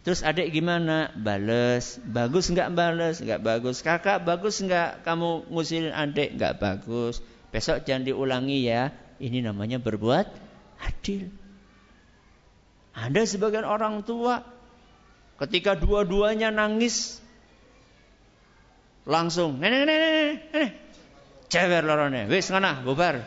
[0.09, 1.13] Terus adik gimana?
[1.13, 2.01] Bales.
[2.01, 3.21] Bagus nggak bales?
[3.21, 3.85] Nggak bagus.
[3.85, 6.33] Kakak bagus nggak kamu ngusilin adik?
[6.33, 7.21] Nggak bagus.
[7.53, 8.89] Besok jangan diulangi ya.
[9.21, 10.25] Ini namanya berbuat
[10.81, 11.29] adil.
[12.97, 14.41] Ada sebagian orang tua
[15.45, 17.21] ketika dua-duanya nangis
[19.09, 20.71] langsung nenek nenek nenek nenek
[21.49, 23.25] cewer lorone wis ngana bubar.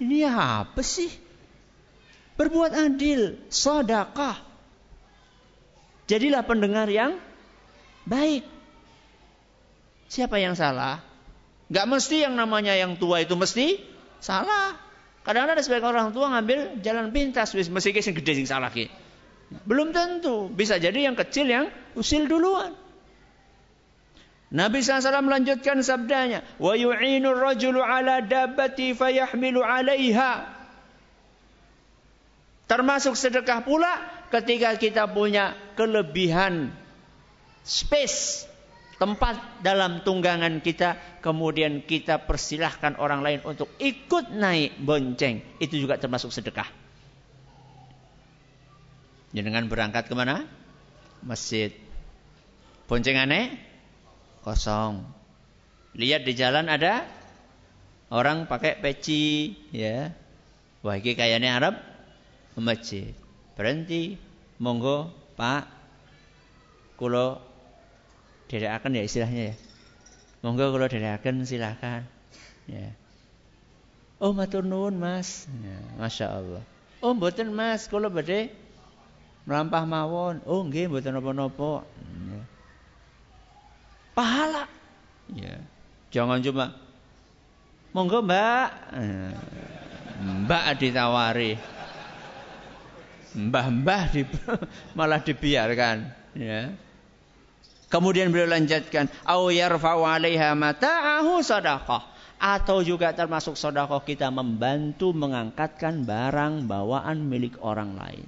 [0.00, 1.10] Ini apa sih?
[2.40, 4.40] Berbuat adil sedekah.
[6.08, 7.20] Jadilah pendengar yang
[8.08, 8.48] baik.
[10.08, 11.04] Siapa yang salah?
[11.68, 13.78] Gak mesti yang namanya yang tua itu mesti
[14.24, 14.74] salah.
[15.20, 18.88] Kadang-kadang ada sebagian orang tua ngambil jalan pintas, wis mesti sing gede sing salah ki.
[19.68, 22.72] Belum tentu, bisa jadi yang kecil yang usil duluan.
[24.50, 30.32] Nabi SAW melanjutkan sabdanya, "Wa yu'inu rajulu ala dabbati 'alaiha."
[32.66, 33.90] Termasuk sedekah pula
[34.34, 36.70] ketika kita punya kelebihan
[37.62, 38.46] space
[38.98, 45.98] tempat dalam tunggangan kita kemudian kita persilahkan orang lain untuk ikut naik bonceng itu juga
[45.98, 46.66] termasuk sedekah.
[49.30, 50.42] Dengan berangkat ke mana?
[51.22, 51.70] Masjid.
[52.90, 53.69] Boncengannya
[54.44, 55.04] kosong.
[55.96, 57.04] Lihat di jalan ada
[58.10, 60.14] orang pakai peci, ya.
[60.80, 61.74] Wah, ini kayaknya Arab
[62.56, 63.12] ke masjid.
[63.58, 64.16] Berhenti,
[64.56, 65.68] monggo Pak,
[66.96, 67.40] kulo
[68.50, 69.56] akan ya istilahnya ya.
[70.40, 72.08] Monggo kulo akan silakan.
[72.64, 72.96] Ya.
[74.20, 75.48] Oh matur nuwun Mas.
[75.64, 76.62] Ya, Masya Allah.
[77.00, 78.52] Oh mboten Mas, kulo badhe
[79.48, 80.44] melampah mawon.
[80.44, 81.84] Oh nggih mboten napa-napa.
[82.28, 82.40] Ya.
[84.12, 84.66] Pahala.
[85.30, 85.62] Ya.
[86.10, 86.74] Jangan cuma
[87.94, 88.68] monggo Mbak.
[90.20, 91.56] Mbak ditawari
[93.34, 94.22] mbah-mbah di,
[94.98, 96.74] malah dibiarkan ya
[97.86, 106.08] kemudian beliau lanjutkan au yarfa'u 'alaiha mata'ahu sadaqah atau juga termasuk sedekah kita membantu mengangkatkan
[106.08, 108.24] barang bawaan milik orang lain.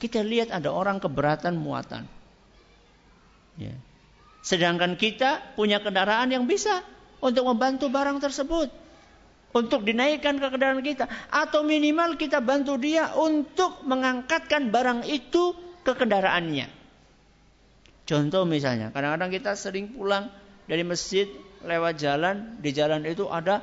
[0.00, 2.08] Kita lihat ada orang keberatan muatan.
[3.60, 3.74] Ya.
[4.42, 6.82] Sedangkan kita punya kendaraan yang bisa
[7.22, 8.68] untuk membantu barang tersebut
[9.52, 15.52] untuk dinaikkan ke kendaraan kita atau minimal kita bantu dia untuk mengangkatkan barang itu
[15.84, 16.66] ke kendaraannya.
[18.02, 20.26] Contoh misalnya, kadang-kadang kita sering pulang
[20.66, 21.30] dari masjid
[21.62, 23.62] lewat jalan, di jalan itu ada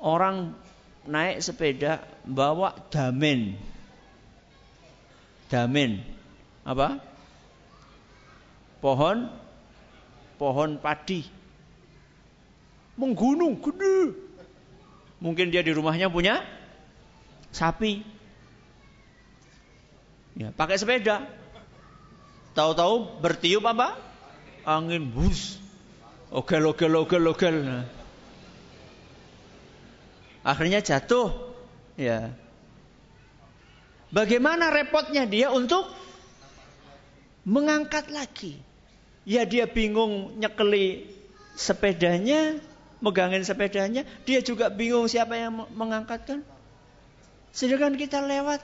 [0.00, 0.56] orang
[1.04, 3.58] naik sepeda bawa damen.
[5.52, 6.02] Damen.
[6.66, 6.98] Apa?
[8.86, 9.26] Pohon
[10.38, 11.26] pohon padi.
[12.94, 14.14] Menggunung gede.
[15.18, 16.46] Mungkin dia di rumahnya punya
[17.50, 18.06] sapi.
[20.38, 21.26] Ya, pakai sepeda.
[22.54, 23.98] Tahu-tahu bertiup apa?
[24.62, 25.58] Angin bus.
[26.30, 27.56] Ogel, ogel, ogel, ogel.
[30.46, 31.34] Akhirnya jatuh.
[31.98, 32.30] Ya.
[34.14, 35.90] Bagaimana repotnya dia untuk
[37.42, 38.65] mengangkat lagi?
[39.26, 41.10] Ya dia bingung nyekeli
[41.58, 42.62] sepedanya,
[43.02, 46.46] megangin sepedanya, dia juga bingung siapa yang mengangkatkan.
[47.50, 48.62] Sedangkan kita lewat.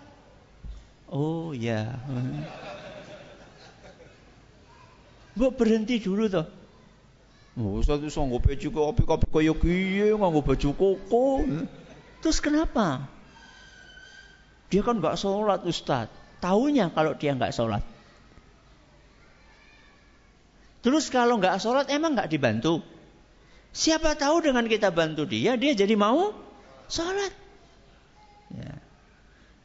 [1.10, 1.98] Oh ya.
[5.36, 6.44] Bu berhenti dulu toh.
[7.52, 11.44] Oh, Ustaz itu sanggup baju kopi-kopi kaya kiye nganggo baju koko.
[12.24, 13.04] Terus kenapa?
[14.72, 16.08] Dia kan nggak sholat Ustaz.
[16.40, 17.84] Tahunya kalau dia nggak sholat.
[20.82, 22.82] Terus kalau nggak sholat emang nggak dibantu?
[23.72, 26.34] Siapa tahu dengan kita bantu dia, dia jadi mau
[26.90, 27.32] sholat.
[28.52, 28.76] Ya.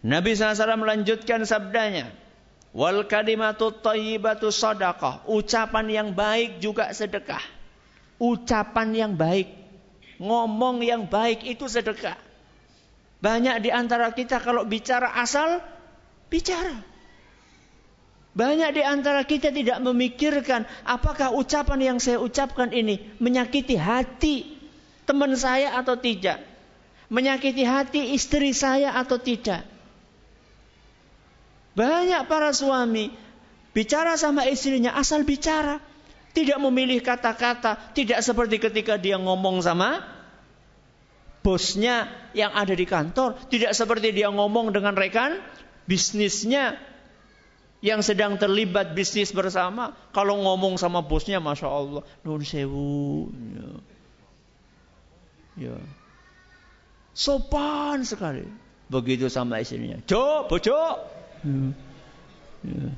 [0.06, 2.14] Nabi SAW melanjutkan sabdanya.
[2.72, 5.26] Wal kalimatu tayyibatu sadaqah.
[5.26, 7.42] Ucapan yang baik juga sedekah.
[8.22, 9.50] Ucapan yang baik.
[10.22, 12.16] Ngomong yang baik itu sedekah.
[13.18, 15.60] Banyak di antara kita kalau bicara asal,
[16.30, 16.78] bicara.
[18.38, 24.62] Banyak di antara kita tidak memikirkan apakah ucapan yang saya ucapkan ini menyakiti hati
[25.10, 26.46] teman saya atau tidak.
[27.10, 29.66] Menyakiti hati istri saya atau tidak.
[31.74, 33.10] Banyak para suami
[33.74, 35.82] bicara sama istrinya asal bicara.
[36.38, 37.90] Tidak memilih kata-kata.
[37.98, 40.06] Tidak seperti ketika dia ngomong sama
[41.42, 42.06] bosnya
[42.38, 43.34] yang ada di kantor.
[43.50, 45.42] Tidak seperti dia ngomong dengan rekan
[45.90, 46.78] bisnisnya
[47.82, 53.70] yang sedang terlibat bisnis bersama, kalau ngomong sama bosnya, masya Allah, nun sewu, ya.
[55.70, 55.78] ya.
[57.14, 58.50] sopan sekali.
[58.90, 60.98] Begitu sama istrinya, Jo, bojo, ya.
[62.66, 62.90] ya.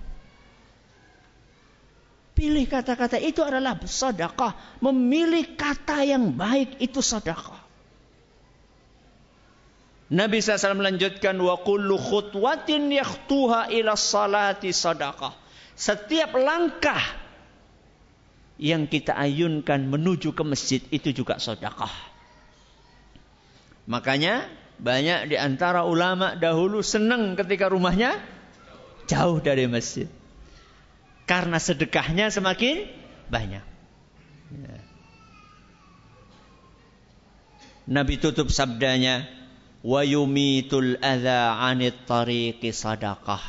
[2.40, 4.80] Pilih kata-kata itu adalah sedekah.
[4.80, 7.59] Memilih kata yang baik itu sedekah.
[10.10, 15.38] Nabi SAW melanjutkan wa kullu khutwatin yakhtuha ila salati sadaqah.
[15.78, 17.00] Setiap langkah
[18.60, 21.94] yang kita ayunkan menuju ke masjid itu juga sedekah.
[23.86, 24.50] Makanya
[24.82, 28.18] banyak di antara ulama dahulu senang ketika rumahnya
[29.06, 30.10] jauh dari masjid.
[31.30, 32.90] Karena sedekahnya semakin
[33.30, 33.66] banyak.
[34.50, 34.78] Ya.
[37.90, 39.26] Nabi tutup sabdanya,
[39.82, 43.42] "Wa yumitul adza 'anit tariqi sadaqah."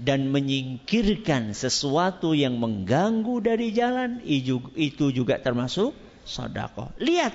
[0.00, 5.92] Dan menyingkirkan sesuatu yang mengganggu dari jalan itu juga termasuk
[6.24, 6.94] sedekah.
[6.96, 7.34] Lihat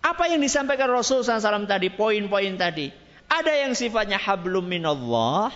[0.00, 2.88] apa yang disampaikan Rasul SAW tadi, poin-poin tadi.
[3.26, 5.50] Ada yang sifatnya hablum minallah,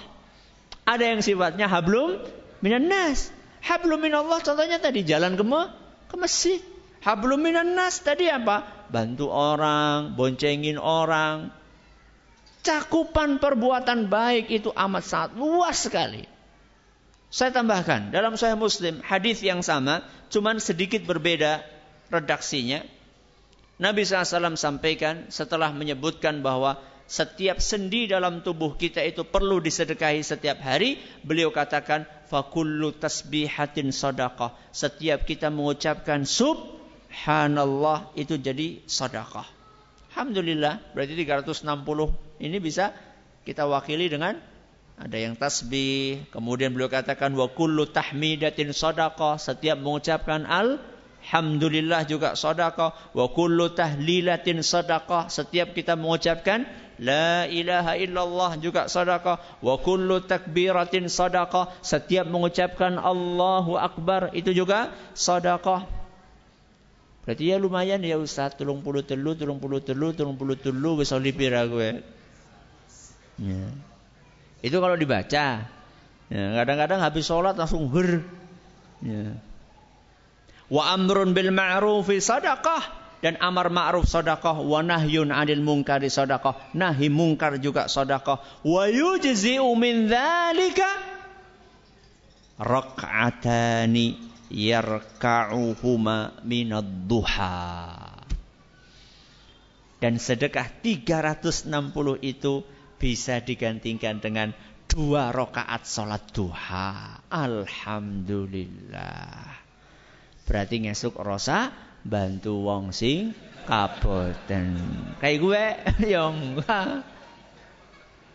[0.83, 2.19] ada yang sifatnya hablum
[2.61, 3.31] minan nas.
[3.63, 5.45] Hablum minallah contohnya tadi jalan ke,
[6.11, 6.61] ke masjid.
[7.01, 8.87] Hablum minan nas tadi apa?
[8.93, 11.49] Bantu orang, boncengin orang.
[12.61, 16.29] Cakupan perbuatan baik itu amat sangat luas sekali.
[17.31, 21.65] Saya tambahkan dalam Sahih Muslim hadis yang sama, cuman sedikit berbeda
[22.13, 22.85] redaksinya.
[23.81, 26.77] Nabi SAW sampaikan setelah menyebutkan bahwa
[27.11, 31.01] setiap sendi dalam tubuh kita itu perlu disedekahi setiap hari.
[31.25, 34.53] Beliau katakan, fakullu tasbihatin sadaqah.
[34.71, 36.80] Setiap kita mengucapkan sub,
[37.11, 39.45] subhanallah itu jadi sedekah.
[40.15, 41.67] Alhamdulillah, berarti 360
[42.39, 42.95] ini bisa
[43.43, 44.39] kita wakili dengan
[44.95, 52.95] ada yang tasbih, kemudian beliau katakan wa kullu tahmidatin sadaqah, setiap mengucapkan alhamdulillah juga sedekah,
[53.11, 56.63] wa kullu tahlilatin sadaqah, setiap kita mengucapkan
[57.01, 59.41] La ilaha illallah juga sedekah.
[59.65, 61.81] Wa kullu takbiratin sadaqah.
[61.81, 66.00] Setiap mengucapkan Allahu Akbar itu juga sedekah.
[67.25, 71.13] Berarti ya lumayan ya Ustaz, tulung puluh telu, tulung puluh telu, tulung puluh telu, wis
[71.37, 72.01] pira gue.
[73.41, 73.65] Ya.
[74.61, 75.69] Itu kalau dibaca.
[76.31, 78.25] Ya, kadang-kadang habis sholat langsung ber.
[79.05, 79.37] Ya.
[80.71, 87.13] Wa amrun bil ma'rufi sadaqah dan amar ma'ruf sadaqah wa nahyun 'anil munkari sadaqah nahi
[87.13, 90.89] mungkar juga sadaqah wa yujzi'u min dzalika
[92.57, 97.95] rak'atani yarka'uhuma minad duha.
[100.01, 101.71] Dan sedekah 360
[102.25, 102.65] itu
[103.01, 104.53] bisa digantikan dengan
[104.91, 107.23] dua rakaat sholat duha.
[107.31, 109.55] Alhamdulillah.
[110.45, 111.71] Berarti ngesuk rosa
[112.03, 113.31] bantu wong sing
[113.71, 114.75] kaboten.
[115.23, 115.63] Kayak gue
[116.17, 116.59] yang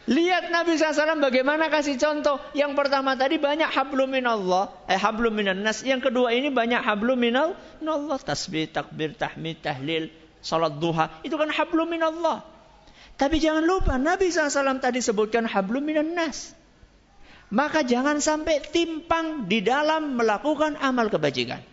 [0.06, 2.38] Lihat Nabi SAW bagaimana kasih contoh.
[2.54, 4.70] Yang pertama tadi banyak hablum minallah.
[4.86, 5.82] Eh hablum minan nas.
[5.82, 8.22] Yang kedua ini banyak hablum minallah.
[8.22, 10.14] Tasbih, takbir, tahmid, tahlil,
[10.46, 11.10] salat duha.
[11.26, 12.46] Itu kan hablum minallah.
[13.18, 16.54] Tapi jangan lupa Nabi SAW tadi sebutkan hablum minan nas.
[17.50, 21.66] Maka jangan sampai timpang di dalam melakukan amal kebajikan.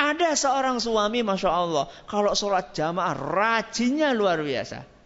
[0.00, 1.92] Ada seorang suami Masya Allah.
[2.08, 4.97] Kalau sholat jamaah rajinnya luar biasa.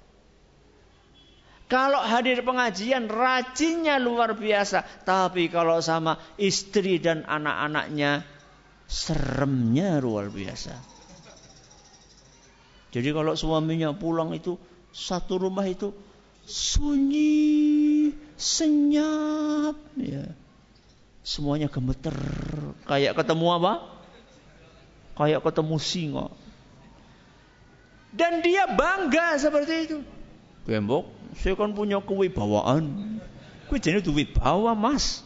[1.72, 4.84] Kalau hadir pengajian rajinnya luar biasa.
[5.08, 8.28] Tapi kalau sama istri dan anak-anaknya
[8.84, 10.76] seremnya luar biasa.
[12.92, 14.60] Jadi kalau suaminya pulang itu
[14.92, 15.96] satu rumah itu
[16.44, 20.28] sunyi, senyap, ya.
[21.24, 22.12] Semuanya gemeter,
[22.84, 23.72] kayak ketemu apa?
[25.16, 26.26] Kayak ketemu singa.
[28.12, 29.98] Dan dia bangga seperti itu.
[30.68, 33.18] Gembok, saya kan punya kewibawaan.
[33.72, 35.24] Kue jadi itu wibawa mas.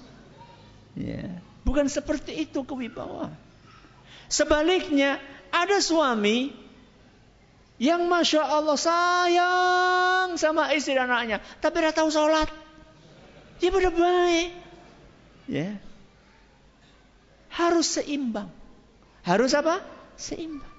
[0.95, 1.43] Ya.
[1.67, 3.35] Bukan seperti itu kewibawa.
[4.31, 5.19] Sebaliknya,
[5.51, 6.55] ada suami
[7.77, 12.49] yang masya Allah sayang sama istri dan anaknya, tapi tidak tahu sholat.
[13.59, 14.51] Dia pada baik.
[15.51, 15.71] Ya.
[17.51, 18.53] Harus seimbang.
[19.27, 19.83] Harus apa?
[20.15, 20.71] Seimbang.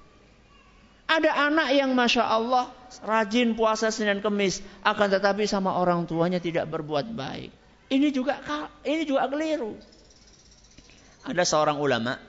[1.07, 2.71] Ada anak yang masya Allah
[3.03, 7.51] rajin puasa Senin Kemis, akan tetapi sama orang tuanya tidak berbuat baik.
[7.88, 8.43] Ini juga
[8.83, 9.79] ini juga keliru.
[11.27, 12.19] Ada seorang ulama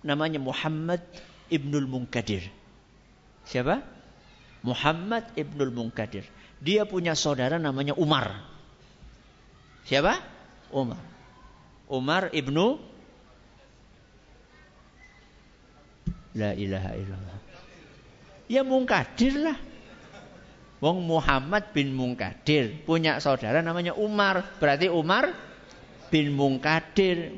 [0.00, 1.00] namanya Muhammad
[1.52, 2.44] Ibnul Munkadir.
[3.44, 3.80] Siapa?
[4.60, 6.24] Muhammad Ibnul Munkadir.
[6.60, 8.44] Dia punya saudara namanya Umar.
[9.88, 10.20] Siapa?
[10.72, 11.00] Umar.
[11.88, 12.90] Umar Ibnu
[16.30, 17.49] La ilaha illallah.
[18.50, 19.58] Ya Mungkadir lah.
[20.82, 24.42] Wong Muhammad bin Mungkadir punya saudara namanya Umar.
[24.58, 25.30] Berarti Umar
[26.10, 27.30] bin Mungkadir.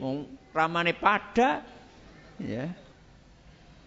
[0.57, 1.61] Ramane pada.
[2.41, 2.73] Ya.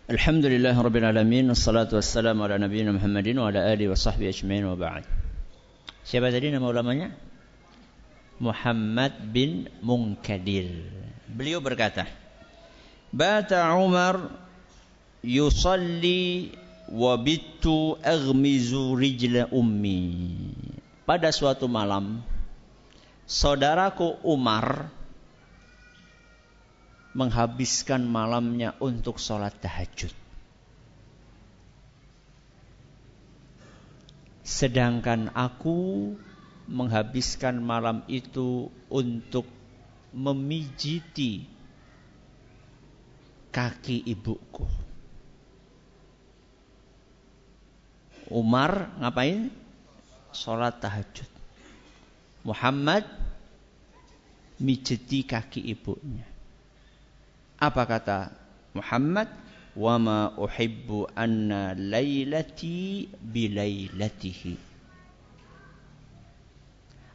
[0.05, 4.77] Alhamdulillah Rabbil Alamin Assalatu wassalamu ala Nabi Muhammadin Wa ala alihi wa sahbihi ajmain wa
[4.77, 5.01] ba'd
[6.05, 7.09] Siapa tadi nama ulamanya?
[8.37, 10.69] Muhammad bin Munkadir
[11.25, 12.05] Beliau berkata
[13.09, 14.29] Bata Umar
[15.25, 16.53] Yusalli
[16.95, 19.99] Wabitu aghmizu rijla ummi.
[21.03, 22.23] Pada suatu malam,
[23.27, 24.87] saudaraku Umar
[27.11, 30.15] menghabiskan malamnya untuk sholat tahajud.
[34.47, 36.15] Sedangkan aku
[36.71, 39.43] menghabiskan malam itu untuk
[40.15, 41.43] memijiti
[43.51, 44.84] kaki ibuku.
[48.29, 49.53] Umar ngapain?
[50.35, 51.29] Sholat tahajud.
[52.45, 53.05] Muhammad
[54.61, 56.25] mijeti kaki ibunya.
[57.57, 58.19] Apa kata
[58.75, 59.29] Muhammad?
[59.75, 64.55] Wa ma uhibbu anna lailati bilailatihi.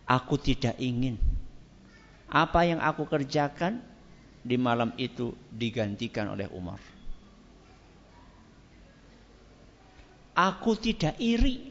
[0.04, 1.16] Aku tidak ingin
[2.28, 3.80] apa yang aku kerjakan
[4.44, 6.89] di malam itu digantikan oleh Umar.
[10.40, 11.68] Aku tidak iri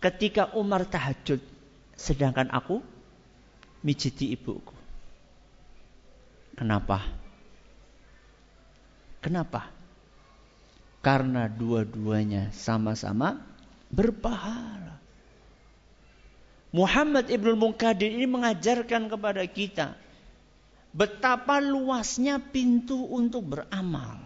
[0.00, 1.44] ketika Umar tahajud
[1.92, 2.80] sedangkan aku
[3.84, 4.72] mijiti ibuku.
[6.56, 7.04] Kenapa?
[9.20, 9.68] Kenapa?
[11.04, 13.36] Karena dua-duanya sama-sama
[13.92, 14.96] berpahala.
[16.72, 19.92] Muhammad Ibn Munkadir ini mengajarkan kepada kita
[20.96, 24.25] betapa luasnya pintu untuk beramal.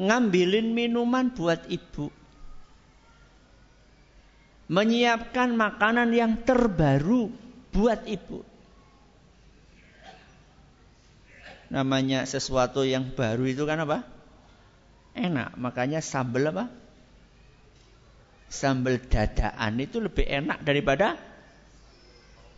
[0.00, 2.08] Ngambilin minuman buat ibu.
[4.70, 7.28] Menyiapkan makanan yang terbaru
[7.68, 8.40] buat ibu.
[11.68, 14.08] Namanya sesuatu yang baru itu kan apa?
[15.12, 15.60] Enak.
[15.60, 16.64] Makanya sambal apa?
[18.50, 21.14] Sambal dadaan itu lebih enak daripada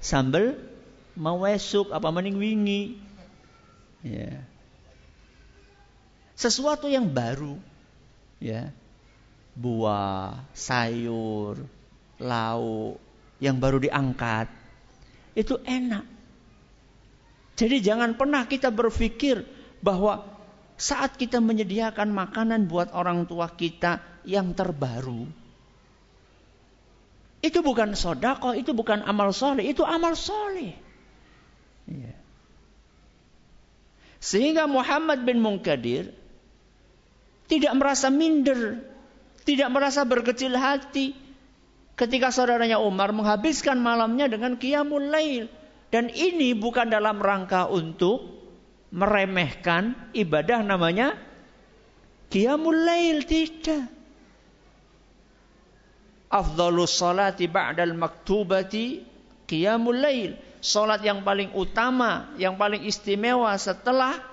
[0.00, 0.56] sambal
[1.18, 2.82] mau esuk apa mending wingi.
[4.00, 4.51] Ya.
[6.34, 7.56] Sesuatu yang baru.
[8.42, 8.72] Ya.
[9.52, 11.60] Buah, sayur,
[12.16, 12.96] lauk
[13.42, 14.48] yang baru diangkat
[15.34, 16.06] itu enak.
[17.58, 19.44] Jadi jangan pernah kita berpikir
[19.84, 20.24] bahwa
[20.78, 25.28] saat kita menyediakan makanan buat orang tua kita yang terbaru,
[27.42, 30.72] itu bukan sodako, itu bukan amal soleh, itu amal soleh.
[31.90, 32.14] Ya.
[34.22, 36.14] Sehingga Muhammad bin Munkadir
[37.52, 38.80] tidak merasa minder,
[39.44, 41.12] tidak merasa berkecil hati
[42.00, 45.52] ketika saudaranya Umar menghabiskan malamnya dengan qiyamul lail.
[45.92, 48.24] Dan ini bukan dalam rangka untuk
[48.88, 51.12] meremehkan ibadah namanya
[52.32, 53.84] qiyamul lail, tidak.
[56.32, 59.04] Afdhalus salati ba'dal maktubati
[59.44, 60.32] qiyamul lail.
[60.64, 64.31] Salat yang paling utama, yang paling istimewa setelah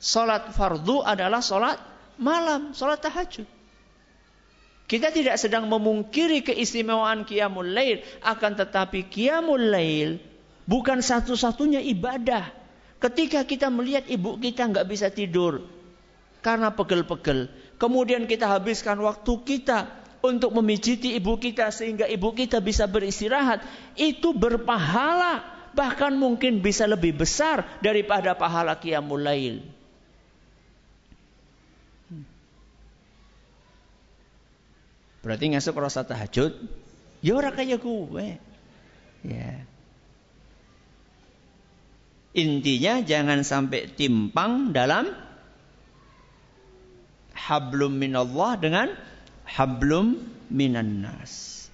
[0.00, 1.76] salat fardu adalah salat
[2.16, 3.44] malam, salat tahajud.
[4.90, 10.18] Kita tidak sedang memungkiri keistimewaan qiyamul lail, akan tetapi qiyamul lail
[10.66, 12.50] bukan satu-satunya ibadah.
[12.98, 15.62] Ketika kita melihat ibu kita nggak bisa tidur
[16.42, 17.46] karena pegel-pegel,
[17.78, 19.86] kemudian kita habiskan waktu kita
[20.20, 23.62] untuk memijiti ibu kita sehingga ibu kita bisa beristirahat,
[23.94, 25.40] itu berpahala,
[25.72, 29.79] bahkan mungkin bisa lebih besar daripada pahala qiyamul lail.
[35.20, 36.56] Berarti ngasuk rasa tahajud,
[37.20, 38.40] ya ora kaya gue.
[39.20, 39.52] Ya.
[42.32, 45.12] Intinya jangan sampai timpang dalam
[47.34, 48.88] hablum minallah dengan
[49.44, 50.14] hablum
[50.48, 51.66] minan nas.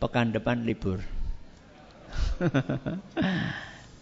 [0.00, 1.00] pekan depan libur.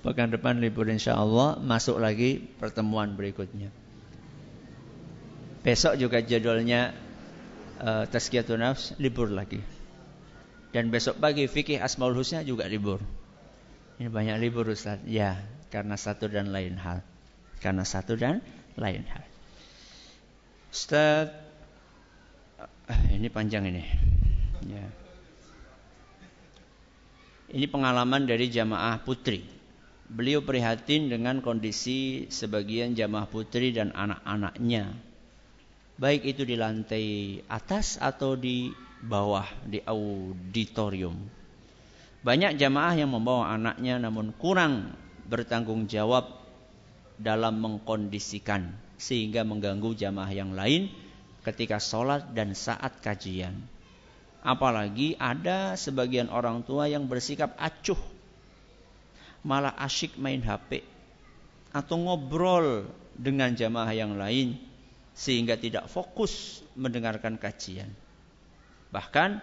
[0.05, 3.71] pekan depan libur insya Allah masuk lagi pertemuan berikutnya.
[5.65, 6.93] Besok juga jadwalnya
[7.81, 9.65] uh, Tazkiyatun Nafs libur lagi.
[10.75, 12.99] Dan besok pagi fikih Asmaul Husna juga libur.
[13.97, 14.99] Ini banyak libur Ustaz.
[15.07, 15.39] Ya,
[15.71, 17.01] karena satu dan lain hal.
[17.63, 18.43] Karena satu dan
[18.75, 19.25] lain hal.
[20.75, 21.31] Ustaz,
[22.59, 23.87] uh, ini panjang ini.
[24.67, 25.04] Ya.
[27.55, 29.47] Ini pengalaman dari jamaah putri.
[30.11, 35.15] Beliau prihatin dengan kondisi sebagian jamaah putri dan anak-anaknya
[35.95, 38.75] baik itu di lantai atas atau di
[39.05, 41.15] bawah di auditorium.
[42.25, 44.97] Banyak jamaah yang membawa anaknya namun kurang
[45.29, 46.41] bertanggung jawab
[47.21, 50.89] dalam mengkondisikan sehingga mengganggu jamaah yang lain
[51.45, 53.55] ketika sholat dan saat kajian.
[54.45, 57.97] Apalagi ada sebagian orang tua yang bersikap acuh,
[59.41, 60.85] malah asyik main HP
[61.73, 62.85] atau ngobrol
[63.17, 64.61] dengan jamaah yang lain
[65.17, 67.89] sehingga tidak fokus mendengarkan kajian.
[68.93, 69.41] Bahkan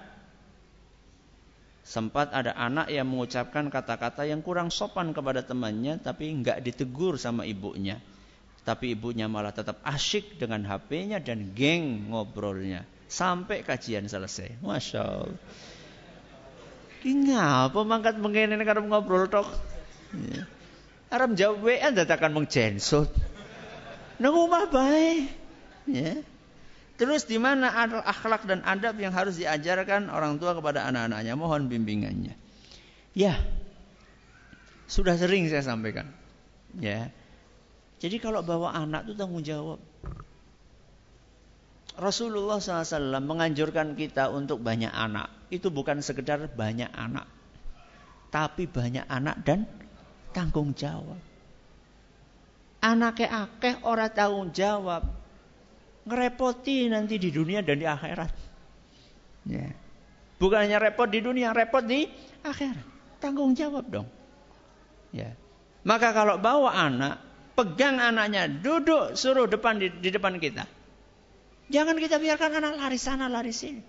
[1.81, 7.49] sempat ada anak yang mengucapkan kata-kata yang kurang sopan kepada temannya tapi nggak ditegur sama
[7.49, 7.97] ibunya.
[8.61, 14.64] Tapi ibunya malah tetap asyik dengan HP-nya dan geng ngobrolnya sampai kajian selesai.
[14.64, 15.39] Masya Allah.
[17.03, 19.51] Ngapa mangkat mengene karep ngobrol tok.
[20.16, 20.47] Ya.
[21.12, 23.12] Arab jawab WA datakan mengjensut.
[24.16, 25.28] Nang omah bae.
[25.91, 26.24] Ya.
[26.95, 27.68] Terus di mana
[28.05, 31.34] akhlak dan adab yang harus diajarkan orang tua kepada anak-anaknya?
[31.34, 32.38] Mohon bimbingannya.
[33.18, 33.36] Ya,
[34.86, 36.07] sudah sering saya sampaikan.
[36.78, 37.09] Ya,
[38.01, 39.78] jadi kalau bawa anak itu tanggung jawab.
[41.99, 45.27] Rasulullah SAW menganjurkan kita untuk banyak anak.
[45.51, 47.27] Itu bukan sekedar banyak anak.
[48.31, 49.67] Tapi banyak anak dan
[50.31, 51.19] tanggung jawab.
[52.81, 55.03] Anaknya akeh orang tanggung jawab
[56.07, 58.31] ngerepoti nanti di dunia dan di akhirat.
[59.45, 59.69] Ya.
[60.41, 62.09] Bukan hanya repot di dunia, repot di
[62.41, 62.87] akhirat.
[63.21, 64.09] Tanggung jawab dong.
[65.13, 65.37] Ya.
[65.85, 67.21] Maka kalau bawa anak,
[67.53, 70.65] pegang anaknya, duduk suruh depan di, di depan kita.
[71.72, 73.82] Jangan kita biarkan anak lari sana lari sini.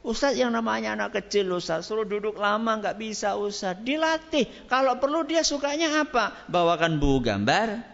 [0.00, 5.28] Ustadz yang namanya anak kecil Ustadz suruh duduk lama nggak bisa Ustadz dilatih kalau perlu
[5.28, 7.84] dia sukanya apa bawakan buku gambar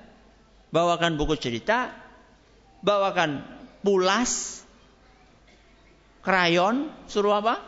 [0.70, 2.06] bawakan buku cerita
[2.86, 3.42] bawakan
[3.86, 4.62] pulas,
[6.26, 7.62] krayon, suruh apa?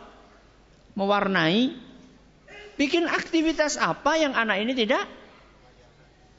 [0.99, 1.75] Mewarnai.
[2.79, 5.03] Bikin aktivitas apa yang anak ini tidak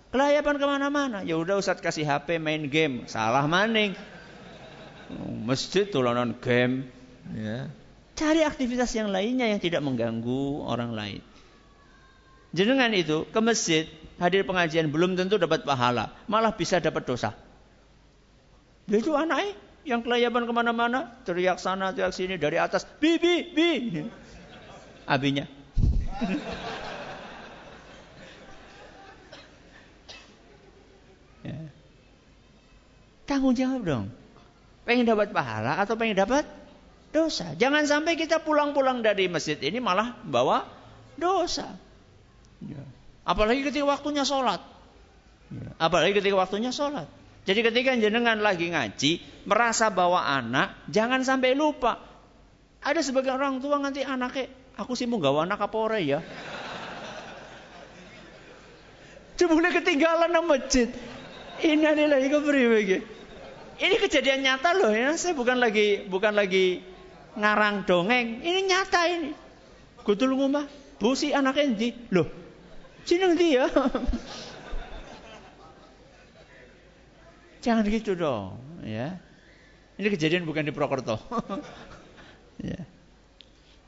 [0.09, 1.19] kelayapan ke mana-mana.
[1.21, 3.93] Ya udah Ustaz kasih HP main game, salah maning.
[5.43, 6.87] Masjid tulanan game.
[7.35, 7.67] Ya.
[8.15, 11.21] Cari aktivitas yang lainnya yang tidak mengganggu orang lain.
[12.51, 13.87] Jenengan itu ke masjid
[14.19, 17.31] hadir pengajian belum tentu dapat pahala, malah bisa dapat dosa.
[18.91, 19.55] Itu anaknya
[19.87, 24.05] yang kelayaban ke mana-mana, teriak sana, teriak sini dari atas, bi, bi.
[25.09, 25.49] Abinya.
[31.47, 31.57] ya.
[33.25, 34.13] Tanggung jawab dong.
[34.91, 36.43] Pengen dapat pahala atau pengen dapat
[37.15, 37.55] dosa.
[37.55, 40.67] Jangan sampai kita pulang-pulang dari masjid ini malah bawa
[41.15, 41.79] dosa.
[42.59, 42.83] Ya.
[43.23, 44.59] Apalagi ketika waktunya sholat.
[45.55, 45.71] Ya.
[45.79, 47.07] Apalagi ketika waktunya sholat.
[47.47, 52.03] Jadi ketika jenengan lagi ngaji, merasa bawa anak, jangan sampai lupa.
[52.83, 56.19] Ada sebagian orang tua nanti anaknya, aku sih mau gawa anak apa ora ya?
[59.39, 60.91] Cuma ketinggalan nang masjid.
[61.63, 62.81] Ini adalah kepriwe
[63.81, 65.17] Ini kejadian nyata loh ya.
[65.17, 66.85] Saya bukan lagi bukan lagi
[67.33, 68.45] ngarang dongeng.
[68.45, 69.33] Ini nyata ini.
[70.05, 70.65] Kutul ngomah,
[70.97, 72.25] bu si anaknya nanti, Loh,
[73.05, 73.69] sini nanti ya.
[77.65, 79.21] Jangan gitu dong, ya.
[80.01, 81.21] Ini kejadian bukan di Prokerto.
[82.65, 82.81] ya.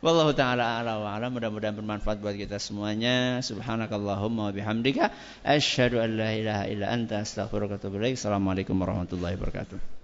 [0.03, 3.39] Wallahu taala ala wa mudah-mudahan bermanfaat buat kita semuanya.
[3.39, 5.15] Subhanakallahumma wa bihamdika
[5.47, 7.23] an la ilaha illa anta.
[7.23, 10.02] Assalamualaikum warahmatullahi wabarakatuh.